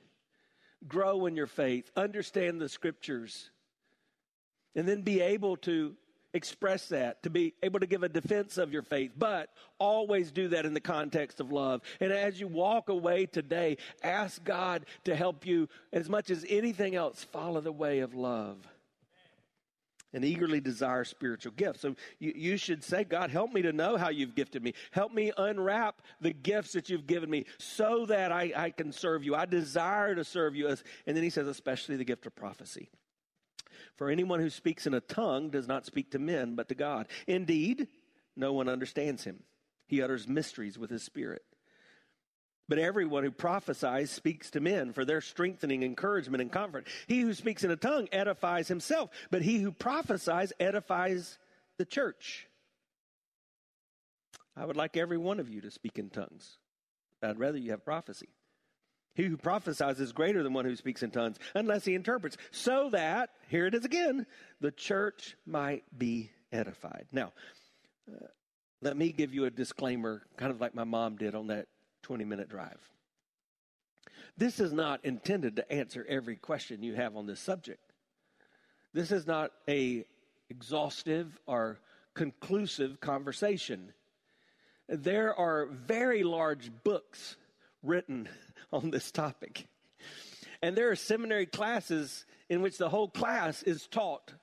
Grow 0.88 1.26
in 1.26 1.36
your 1.36 1.48
faith, 1.48 1.90
understand 1.96 2.62
the 2.62 2.70
scriptures, 2.70 3.50
and 4.76 4.88
then 4.88 5.02
be 5.02 5.20
able 5.20 5.58
to 5.58 5.96
express 6.36 6.90
that, 6.90 7.24
to 7.24 7.32
be 7.32 7.56
able 7.64 7.80
to 7.80 7.88
give 7.88 8.04
a 8.04 8.10
defense 8.10 8.60
of 8.60 8.72
your 8.72 8.84
faith, 8.84 9.14
but 9.18 9.50
always 9.80 10.32
do 10.32 10.50
that 10.50 10.68
in 10.68 10.76
the 10.76 10.80
context 10.80 11.40
of 11.40 11.52
love. 11.52 11.82
And 12.00 12.14
as 12.14 12.40
you 12.40 12.48
walk 12.48 12.90
away 12.90 13.26
today, 13.26 13.78
ask 14.04 14.44
God 14.44 14.86
to 15.06 15.16
help 15.16 15.48
you 15.48 15.70
as 15.92 16.08
much 16.08 16.30
as 16.30 16.46
anything 16.50 16.94
else, 16.94 17.24
follow 17.24 17.62
the 17.62 17.72
way 17.72 18.02
of 18.02 18.14
love 18.14 18.58
and 20.14 20.26
eagerly 20.26 20.60
desire 20.60 21.04
spiritual 21.04 21.54
gifts. 21.54 21.82
So 21.82 21.96
you, 22.20 22.34
you 22.36 22.58
should 22.58 22.84
say, 22.84 23.04
God, 23.04 23.30
help 23.30 23.54
me 23.54 23.62
to 23.62 23.72
know 23.72 23.98
how 23.98 24.10
you've 24.10 24.36
gifted 24.36 24.64
me. 24.64 24.74
Help 24.92 25.14
me 25.14 25.32
unwrap 25.38 26.02
the 26.20 26.34
gifts 26.34 26.74
that 26.74 26.90
you've 26.90 27.08
given 27.08 27.30
me 27.30 27.46
so 27.58 28.06
that 28.08 28.32
I, 28.32 28.52
I 28.56 28.70
can 28.72 28.92
serve 28.92 29.24
you. 29.24 29.36
I 29.36 29.46
desire 29.46 30.16
to 30.16 30.24
serve 30.24 30.56
you. 30.56 30.68
As, 30.68 30.84
and 31.06 31.16
then 31.16 31.24
he 31.24 31.30
says, 31.30 31.48
especially 31.48 31.96
the 31.96 32.06
gift 32.06 32.26
of 32.26 32.36
prophecy. 32.36 32.90
For 33.96 34.10
anyone 34.10 34.40
who 34.40 34.50
speaks 34.50 34.88
in 34.88 34.94
a 34.94 35.02
tongue 35.02 35.50
does 35.50 35.68
not 35.68 35.86
speak 35.86 36.12
to 36.12 36.20
men, 36.20 36.56
but 36.56 36.70
to 36.70 36.76
God. 36.76 37.08
Indeed, 37.28 37.88
no 38.36 38.54
one 38.54 38.70
understands 38.70 39.24
him. 39.24 39.44
He 39.88 40.02
utters 40.02 40.28
mysteries 40.28 40.78
with 40.78 40.90
his 40.90 41.04
spirit. 41.04 41.44
But 42.72 42.80
everyone 42.80 43.26
who 43.26 43.32
prophesies 43.32 44.12
speaks 44.12 44.50
to 44.52 44.62
men 44.62 44.94
for 44.94 45.04
their 45.04 45.20
strengthening, 45.20 45.84
encouragement, 45.84 46.42
and 46.42 46.50
comfort. 46.50 46.88
He 47.06 47.20
who 47.20 47.34
speaks 47.34 47.66
in 47.66 47.72
a 47.72 47.76
tongue 47.76 48.08
edifies 48.14 48.70
himself, 48.70 49.10
but 49.30 49.42
he 49.42 49.60
who 49.60 49.74
prophesies 49.74 50.54
edifies 50.58 51.38
the 51.78 51.84
church. 51.84 52.48
I 54.56 54.64
would 54.64 54.78
like 54.78 54.96
every 54.96 55.18
one 55.18 55.42
of 55.42 55.50
you 55.50 55.60
to 55.60 55.70
speak 55.70 56.00
in 56.00 56.10
tongues. 56.10 56.60
I'd 57.22 57.38
rather 57.38 57.58
you 57.58 57.72
have 57.72 57.84
prophecy. 57.84 58.30
He 59.16 59.26
who 59.26 59.36
prophesies 59.36 60.00
is 60.00 60.14
greater 60.14 60.42
than 60.42 60.54
one 60.54 60.64
who 60.64 60.78
speaks 60.78 61.04
in 61.04 61.12
tongues, 61.12 61.40
unless 61.54 61.84
he 61.84 61.94
interprets, 61.94 62.38
so 62.52 62.90
that, 62.92 63.32
here 63.50 63.66
it 63.66 63.76
is 63.76 63.84
again, 63.84 64.26
the 64.62 64.72
church 64.72 65.36
might 65.46 65.84
be 65.98 66.32
edified. 66.54 67.08
Now, 67.12 67.34
uh, 68.10 68.28
let 68.82 68.96
me 68.96 69.12
give 69.12 69.34
you 69.34 69.44
a 69.44 69.52
disclaimer, 69.52 70.22
kind 70.38 70.54
of 70.54 70.62
like 70.62 70.74
my 70.74 70.86
mom 70.86 71.18
did 71.18 71.36
on 71.36 71.48
that 71.48 71.68
20 72.02 72.26
minute 72.26 72.50
drive. 72.50 72.80
This 74.38 74.60
is 74.60 74.74
not 74.74 75.04
intended 75.06 75.56
to 75.58 75.72
answer 75.72 76.06
every 76.08 76.36
question 76.36 76.84
you 76.84 76.96
have 76.96 77.16
on 77.16 77.28
this 77.28 77.40
subject. 77.40 77.92
This 78.94 79.12
is 79.12 79.28
not 79.28 79.52
a 79.68 80.06
exhaustive 80.50 81.40
or 81.46 81.80
conclusive 82.14 83.00
conversation. 83.00 83.94
There 84.88 85.34
are 85.34 85.68
very 85.68 86.24
large 86.24 86.72
books 86.84 87.38
written 87.84 88.28
on 88.74 88.92
this 88.92 89.12
topic. 89.12 89.68
And 90.62 90.76
there 90.76 90.90
are 90.90 90.96
seminary 90.96 91.46
classes 91.46 92.26
in 92.50 92.62
which 92.62 92.78
the 92.78 92.90
whole 92.90 93.08
class 93.08 93.64
is 93.64 93.88
taught 93.88 94.34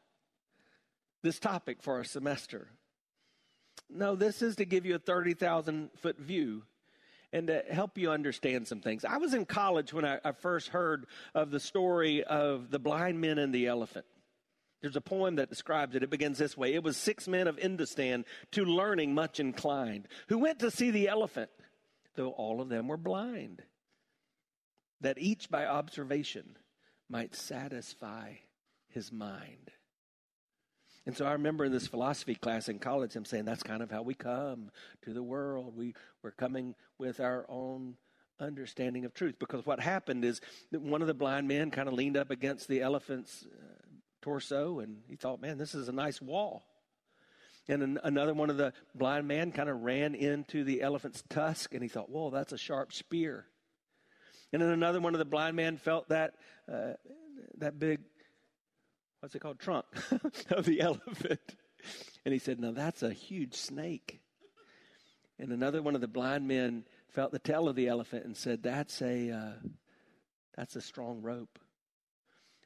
this 1.22 1.38
topic 1.38 1.82
for 1.82 2.00
a 2.00 2.04
semester. 2.04 2.68
No, 3.90 4.16
this 4.16 4.42
is 4.42 4.56
to 4.56 4.64
give 4.64 4.86
you 4.86 4.94
a 4.94 4.98
30,000 4.98 5.90
foot 5.96 6.18
view 6.18 6.62
and 7.32 7.48
to 7.48 7.62
help 7.70 7.98
you 7.98 8.10
understand 8.10 8.66
some 8.66 8.80
things. 8.80 9.04
I 9.04 9.18
was 9.18 9.34
in 9.34 9.44
college 9.44 9.92
when 9.92 10.04
I, 10.04 10.18
I, 10.24 10.32
first 10.32 10.68
heard 10.68 11.06
of 11.34 11.50
the 11.50 11.60
story 11.60 12.24
of 12.24 12.70
the 12.70 12.78
blind 12.78 13.20
men 13.20 13.38
and 13.38 13.54
the 13.54 13.66
elephant. 13.66 14.06
There's 14.80 14.96
a 14.96 15.00
poem 15.00 15.36
that 15.36 15.50
describes 15.50 15.94
it. 15.94 16.02
It 16.02 16.10
begins 16.10 16.38
this 16.38 16.56
way 16.56 16.74
It 16.74 16.82
was 16.82 16.96
six 16.96 17.28
men 17.28 17.48
of 17.48 17.56
Indostan 17.56 18.24
to 18.52 18.64
learning 18.64 19.14
much 19.14 19.40
inclined, 19.40 20.08
who 20.28 20.38
went 20.38 20.60
to 20.60 20.70
see 20.70 20.90
the 20.90 21.08
elephant, 21.08 21.50
though 22.14 22.30
all 22.30 22.60
of 22.60 22.68
them 22.68 22.88
were 22.88 22.96
blind 22.96 23.62
that 25.00 25.18
each 25.18 25.48
by 25.48 25.66
observation 25.66 26.56
might 27.08 27.34
satisfy 27.34 28.34
his 28.88 29.12
mind. 29.12 29.70
And 31.06 31.16
so 31.16 31.24
I 31.24 31.32
remember 31.32 31.64
in 31.64 31.72
this 31.72 31.86
philosophy 31.86 32.34
class 32.34 32.68
in 32.68 32.78
college, 32.78 33.16
I'm 33.16 33.24
saying 33.24 33.46
that's 33.46 33.62
kind 33.62 33.82
of 33.82 33.90
how 33.90 34.02
we 34.02 34.14
come 34.14 34.70
to 35.02 35.12
the 35.12 35.22
world. 35.22 35.74
We, 35.76 35.94
we're 36.22 36.32
coming 36.32 36.74
with 36.98 37.20
our 37.20 37.46
own 37.48 37.96
understanding 38.40 39.04
of 39.04 39.14
truth. 39.14 39.36
Because 39.38 39.64
what 39.64 39.80
happened 39.80 40.24
is 40.24 40.40
that 40.70 40.80
one 40.80 41.00
of 41.00 41.08
the 41.08 41.14
blind 41.14 41.48
men 41.48 41.70
kind 41.70 41.88
of 41.88 41.94
leaned 41.94 42.16
up 42.16 42.30
against 42.30 42.68
the 42.68 42.82
elephant's 42.82 43.46
uh, 43.46 43.86
torso 44.22 44.80
and 44.80 44.98
he 45.08 45.16
thought, 45.16 45.40
man, 45.40 45.58
this 45.58 45.74
is 45.74 45.88
a 45.88 45.92
nice 45.92 46.20
wall. 46.20 46.64
And 47.68 47.82
an, 47.82 47.98
another 48.02 48.34
one 48.34 48.50
of 48.50 48.56
the 48.56 48.72
blind 48.94 49.28
men 49.28 49.52
kind 49.52 49.68
of 49.68 49.80
ran 49.82 50.14
into 50.14 50.64
the 50.64 50.82
elephant's 50.82 51.22
tusk 51.28 51.74
and 51.74 51.82
he 51.82 51.88
thought, 51.88 52.10
whoa, 52.10 52.30
that's 52.30 52.52
a 52.52 52.58
sharp 52.58 52.92
spear. 52.92 53.46
And 54.52 54.62
then 54.62 54.70
another 54.70 55.00
one 55.00 55.14
of 55.14 55.18
the 55.18 55.26
blind 55.26 55.56
men 55.56 55.76
felt 55.76 56.08
that 56.08 56.34
uh, 56.72 56.94
that 57.58 57.78
big, 57.78 58.00
what's 59.20 59.34
it 59.34 59.40
called, 59.40 59.58
trunk 59.58 59.86
of 60.50 60.64
the 60.64 60.80
elephant. 60.80 61.40
And 62.24 62.32
he 62.32 62.38
said, 62.38 62.60
Now 62.60 62.72
that's 62.72 63.02
a 63.02 63.12
huge 63.12 63.54
snake. 63.54 64.20
And 65.38 65.52
another 65.52 65.82
one 65.82 65.94
of 65.94 66.00
the 66.00 66.08
blind 66.08 66.48
men 66.48 66.84
felt 67.08 67.32
the 67.32 67.38
tail 67.38 67.68
of 67.68 67.76
the 67.76 67.88
elephant 67.88 68.24
and 68.24 68.36
said, 68.36 68.62
That's 68.62 69.00
a, 69.02 69.30
uh, 69.30 69.68
that's 70.56 70.76
a 70.76 70.80
strong 70.80 71.22
rope. 71.22 71.58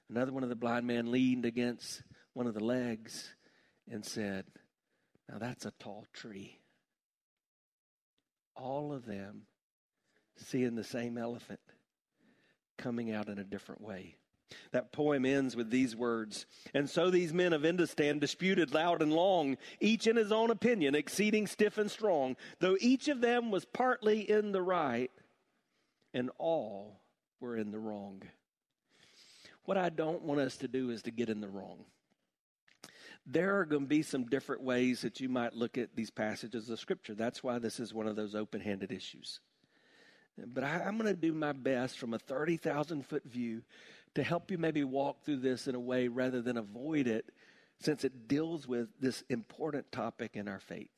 Another 0.09 0.33
one 0.33 0.43
of 0.43 0.49
the 0.49 0.57
blind 0.57 0.87
men 0.87 1.11
leaned 1.11 1.45
against 1.45 2.03
one 2.35 2.47
of 2.47 2.55
the 2.55 2.65
legs 2.65 3.35
and 3.91 4.05
said, 4.05 4.45
Now 5.31 5.39
that's 5.39 5.67
a 5.67 5.73
tall 5.79 6.07
tree. 6.13 6.59
All 8.55 8.93
of 8.93 9.07
them 9.07 9.43
seeing 10.37 10.75
the 10.75 10.85
same 10.85 11.19
elephant 11.19 11.61
coming 12.79 13.13
out 13.13 13.29
in 13.29 13.39
a 13.39 13.45
different 13.45 13.81
way. 13.81 14.17
That 14.73 14.93
poem 14.93 15.25
ends 15.25 15.57
with 15.57 15.71
these 15.71 15.95
words 15.95 16.47
And 16.75 16.89
so 16.89 17.11
these 17.11 17.33
men 17.33 17.53
of 17.53 17.63
Indostan 17.63 18.21
disputed 18.21 18.75
loud 18.75 19.03
and 19.03 19.13
long, 19.13 19.57
each 19.81 20.07
in 20.07 20.17
his 20.17 20.33
own 20.33 20.51
opinion, 20.51 20.95
exceeding 20.95 21.47
stiff 21.47 21.79
and 21.79 21.91
strong, 21.91 22.37
though 22.61 22.77
each 22.81 23.09
of 23.09 23.21
them 23.21 23.51
was 23.51 23.65
partly 23.65 24.29
in 24.29 24.53
the 24.53 24.63
right, 24.63 25.11
and 26.15 26.31
all 26.39 27.01
were 27.41 27.57
in 27.57 27.71
the 27.71 27.79
wrong. 27.79 28.23
What 29.65 29.77
I 29.77 29.91
don't 29.91 30.23
want 30.23 30.41
us 30.41 30.57
to 30.59 30.69
do 30.69 30.91
is 30.91 31.03
to 31.03 31.11
get 31.11 31.29
in 31.29 31.41
the 31.41 31.49
wrong. 31.49 31.85
There 33.25 33.59
are 33.59 33.65
going 33.65 33.83
to 33.83 33.89
be 33.89 34.03
some 34.03 34.25
different 34.25 34.63
ways 34.63 35.03
that 35.03 35.21
you 35.21 35.29
might 35.29 35.55
look 35.55 35.79
at 35.79 35.95
these 35.95 36.11
passages 36.11 36.69
of 36.69 36.81
Scripture. 36.81 37.15
That's 37.15 37.43
why 37.43 37.59
this 37.59 37.79
is 37.79 37.95
one 37.95 38.09
of 38.09 38.17
those 38.17 38.35
open 38.35 38.61
handed 38.61 38.91
issues. 38.91 39.41
But 40.45 40.65
I, 40.65 40.81
am 40.89 40.99
going 40.99 41.15
to 41.15 41.21
do 41.21 41.33
my 41.33 41.53
best 41.53 41.99
from 41.99 42.15
a 42.15 42.19
30,000 42.19 43.07
foot 43.07 43.25
view 43.25 43.63
to 44.15 44.23
help 44.23 44.51
you 44.51 44.59
maybe 44.59 44.85
walk 44.85 45.25
through 45.25 45.39
this 45.39 45.67
in 45.67 45.75
a 45.75 45.81
way 45.81 46.09
rather 46.09 46.43
than 46.43 46.57
avoid 46.57 47.07
it, 47.07 47.31
since 47.81 48.05
it 48.05 48.29
deals 48.29 48.67
with 48.67 48.89
this 49.01 49.25
important 49.29 49.91
topic 49.91 50.33
in 50.35 50.49
our 50.49 50.61
faith. 50.61 50.91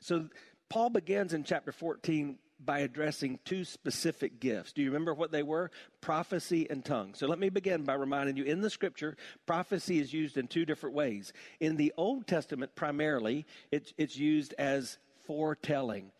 So, 0.00 0.28
Paul 0.68 0.90
begins 0.90 1.34
in 1.34 1.42
chapter 1.42 1.72
14 1.72 2.38
by 2.64 2.80
addressing 2.80 3.38
two 3.44 3.64
specific 3.64 4.38
gifts. 4.38 4.72
Do 4.72 4.82
you 4.82 4.88
remember 4.88 5.14
what 5.14 5.32
they 5.32 5.42
were? 5.42 5.70
Prophecy 6.00 6.68
and 6.70 6.84
tongue. 6.84 7.14
So 7.14 7.26
let 7.26 7.38
me 7.38 7.48
begin 7.48 7.84
by 7.84 7.94
reminding 7.94 8.36
you 8.36 8.44
in 8.44 8.60
the 8.60 8.70
scripture, 8.70 9.16
prophecy 9.46 9.98
is 9.98 10.12
used 10.12 10.36
in 10.36 10.46
two 10.46 10.66
different 10.66 10.94
ways. 10.94 11.32
In 11.58 11.76
the 11.76 11.92
Old 11.96 12.26
Testament, 12.26 12.74
primarily, 12.74 13.46
it's, 13.72 13.92
it's 13.96 14.16
used 14.16 14.54
as 14.58 14.98
foretelling 15.26 16.12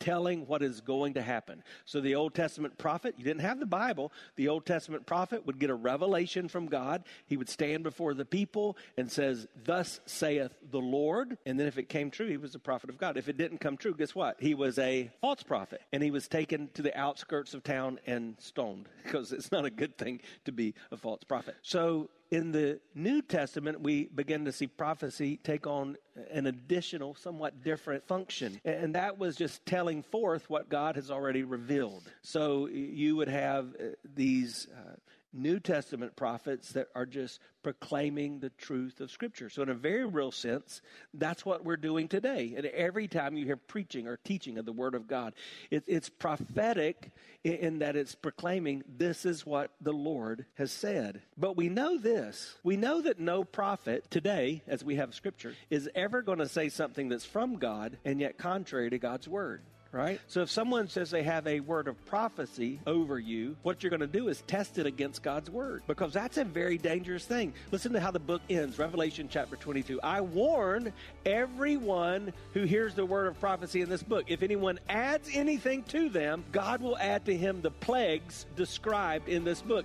telling 0.00 0.46
what 0.46 0.62
is 0.62 0.80
going 0.80 1.14
to 1.14 1.22
happen. 1.22 1.62
So 1.84 2.00
the 2.00 2.14
Old 2.14 2.34
Testament 2.34 2.78
prophet, 2.78 3.14
you 3.18 3.24
didn't 3.24 3.42
have 3.42 3.60
the 3.60 3.66
Bible, 3.66 4.12
the 4.36 4.48
Old 4.48 4.66
Testament 4.66 5.06
prophet 5.06 5.46
would 5.46 5.58
get 5.58 5.70
a 5.70 5.74
revelation 5.74 6.48
from 6.48 6.66
God. 6.66 7.04
He 7.26 7.36
would 7.36 7.48
stand 7.48 7.82
before 7.82 8.14
the 8.14 8.24
people 8.24 8.76
and 8.96 9.10
says, 9.10 9.46
"Thus 9.64 10.00
saith 10.06 10.52
the 10.70 10.80
Lord." 10.80 11.38
And 11.46 11.58
then 11.58 11.66
if 11.66 11.78
it 11.78 11.88
came 11.88 12.10
true, 12.10 12.28
he 12.28 12.36
was 12.36 12.54
a 12.54 12.58
prophet 12.58 12.90
of 12.90 12.98
God. 12.98 13.16
If 13.16 13.28
it 13.28 13.36
didn't 13.36 13.58
come 13.58 13.76
true, 13.76 13.94
guess 13.94 14.14
what? 14.14 14.40
He 14.40 14.54
was 14.54 14.78
a 14.78 15.10
false 15.20 15.42
prophet, 15.42 15.82
and 15.92 16.02
he 16.02 16.10
was 16.10 16.28
taken 16.28 16.68
to 16.74 16.82
the 16.82 16.96
outskirts 16.98 17.54
of 17.54 17.62
town 17.62 18.00
and 18.06 18.36
stoned 18.38 18.88
because 19.04 19.32
it's 19.32 19.52
not 19.52 19.64
a 19.64 19.70
good 19.70 19.96
thing 19.96 20.20
to 20.44 20.52
be 20.52 20.74
a 20.90 20.96
false 20.96 21.24
prophet. 21.24 21.56
So 21.62 22.10
in 22.30 22.52
the 22.52 22.80
New 22.94 23.22
Testament, 23.22 23.80
we 23.80 24.06
begin 24.14 24.44
to 24.44 24.52
see 24.52 24.66
prophecy 24.66 25.38
take 25.42 25.66
on 25.66 25.96
an 26.30 26.46
additional, 26.46 27.14
somewhat 27.14 27.62
different 27.62 28.06
function. 28.06 28.60
And 28.64 28.94
that 28.94 29.18
was 29.18 29.36
just 29.36 29.64
telling 29.64 30.02
forth 30.02 30.50
what 30.50 30.68
God 30.68 30.96
has 30.96 31.10
already 31.10 31.42
revealed. 31.42 32.10
So 32.22 32.66
you 32.66 33.16
would 33.16 33.28
have 33.28 33.74
uh, 33.74 33.84
these 34.14 34.68
uh, 34.76 34.96
New 35.32 35.60
Testament 35.60 36.16
prophets 36.16 36.72
that 36.72 36.88
are 36.94 37.06
just 37.06 37.40
proclaiming 37.62 38.40
the 38.40 38.50
truth 38.50 39.00
of 39.00 39.10
Scripture. 39.10 39.50
So, 39.50 39.62
in 39.62 39.68
a 39.68 39.74
very 39.74 40.06
real 40.06 40.32
sense, 40.32 40.80
that's 41.12 41.44
what 41.44 41.64
we're 41.64 41.76
doing 41.76 42.08
today. 42.08 42.54
And 42.56 42.66
every 42.66 43.08
time 43.08 43.36
you 43.36 43.44
hear 43.44 43.56
preaching 43.56 44.06
or 44.06 44.16
teaching 44.16 44.58
of 44.58 44.64
the 44.64 44.72
Word 44.72 44.94
of 44.94 45.06
God, 45.06 45.34
it, 45.70 45.84
it's 45.86 46.08
prophetic 46.08 47.10
in, 47.44 47.54
in 47.54 47.78
that 47.80 47.96
it's 47.96 48.14
proclaiming 48.14 48.84
this 48.88 49.26
is 49.26 49.44
what 49.44 49.70
the 49.80 49.92
Lord 49.92 50.46
has 50.54 50.72
said. 50.72 51.20
But 51.36 51.56
we 51.56 51.68
know 51.68 51.98
this 51.98 52.56
we 52.62 52.76
know 52.76 53.02
that 53.02 53.20
no 53.20 53.44
prophet 53.44 54.10
today, 54.10 54.62
as 54.66 54.82
we 54.82 54.96
have 54.96 55.14
Scripture, 55.14 55.54
is 55.68 55.90
ever 55.94 56.22
going 56.22 56.38
to 56.38 56.48
say 56.48 56.68
something 56.68 57.08
that's 57.08 57.24
from 57.24 57.56
God 57.56 57.98
and 58.04 58.20
yet 58.20 58.38
contrary 58.38 58.90
to 58.90 58.98
God's 58.98 59.28
Word. 59.28 59.62
Right? 59.92 60.20
So 60.26 60.42
if 60.42 60.50
someone 60.50 60.88
says 60.88 61.10
they 61.10 61.22
have 61.22 61.46
a 61.46 61.60
word 61.60 61.88
of 61.88 62.04
prophecy 62.06 62.80
over 62.86 63.18
you, 63.18 63.56
what 63.62 63.82
you're 63.82 63.90
going 63.90 64.00
to 64.00 64.06
do 64.06 64.28
is 64.28 64.42
test 64.46 64.78
it 64.78 64.86
against 64.86 65.22
God's 65.22 65.50
word 65.50 65.82
because 65.86 66.12
that's 66.12 66.36
a 66.36 66.44
very 66.44 66.78
dangerous 66.78 67.24
thing. 67.24 67.52
Listen 67.70 67.92
to 67.92 68.00
how 68.00 68.10
the 68.10 68.18
book 68.18 68.42
ends 68.50 68.78
Revelation 68.78 69.28
chapter 69.30 69.56
22. 69.56 70.00
I 70.02 70.20
warn 70.20 70.92
everyone 71.24 72.32
who 72.52 72.64
hears 72.64 72.94
the 72.94 73.06
word 73.06 73.26
of 73.26 73.40
prophecy 73.40 73.80
in 73.80 73.88
this 73.88 74.02
book. 74.02 74.24
If 74.28 74.42
anyone 74.42 74.78
adds 74.88 75.28
anything 75.32 75.82
to 75.84 76.08
them, 76.08 76.44
God 76.52 76.80
will 76.82 76.98
add 76.98 77.24
to 77.26 77.36
him 77.36 77.62
the 77.62 77.70
plagues 77.70 78.46
described 78.56 79.28
in 79.28 79.44
this 79.44 79.62
book. 79.62 79.84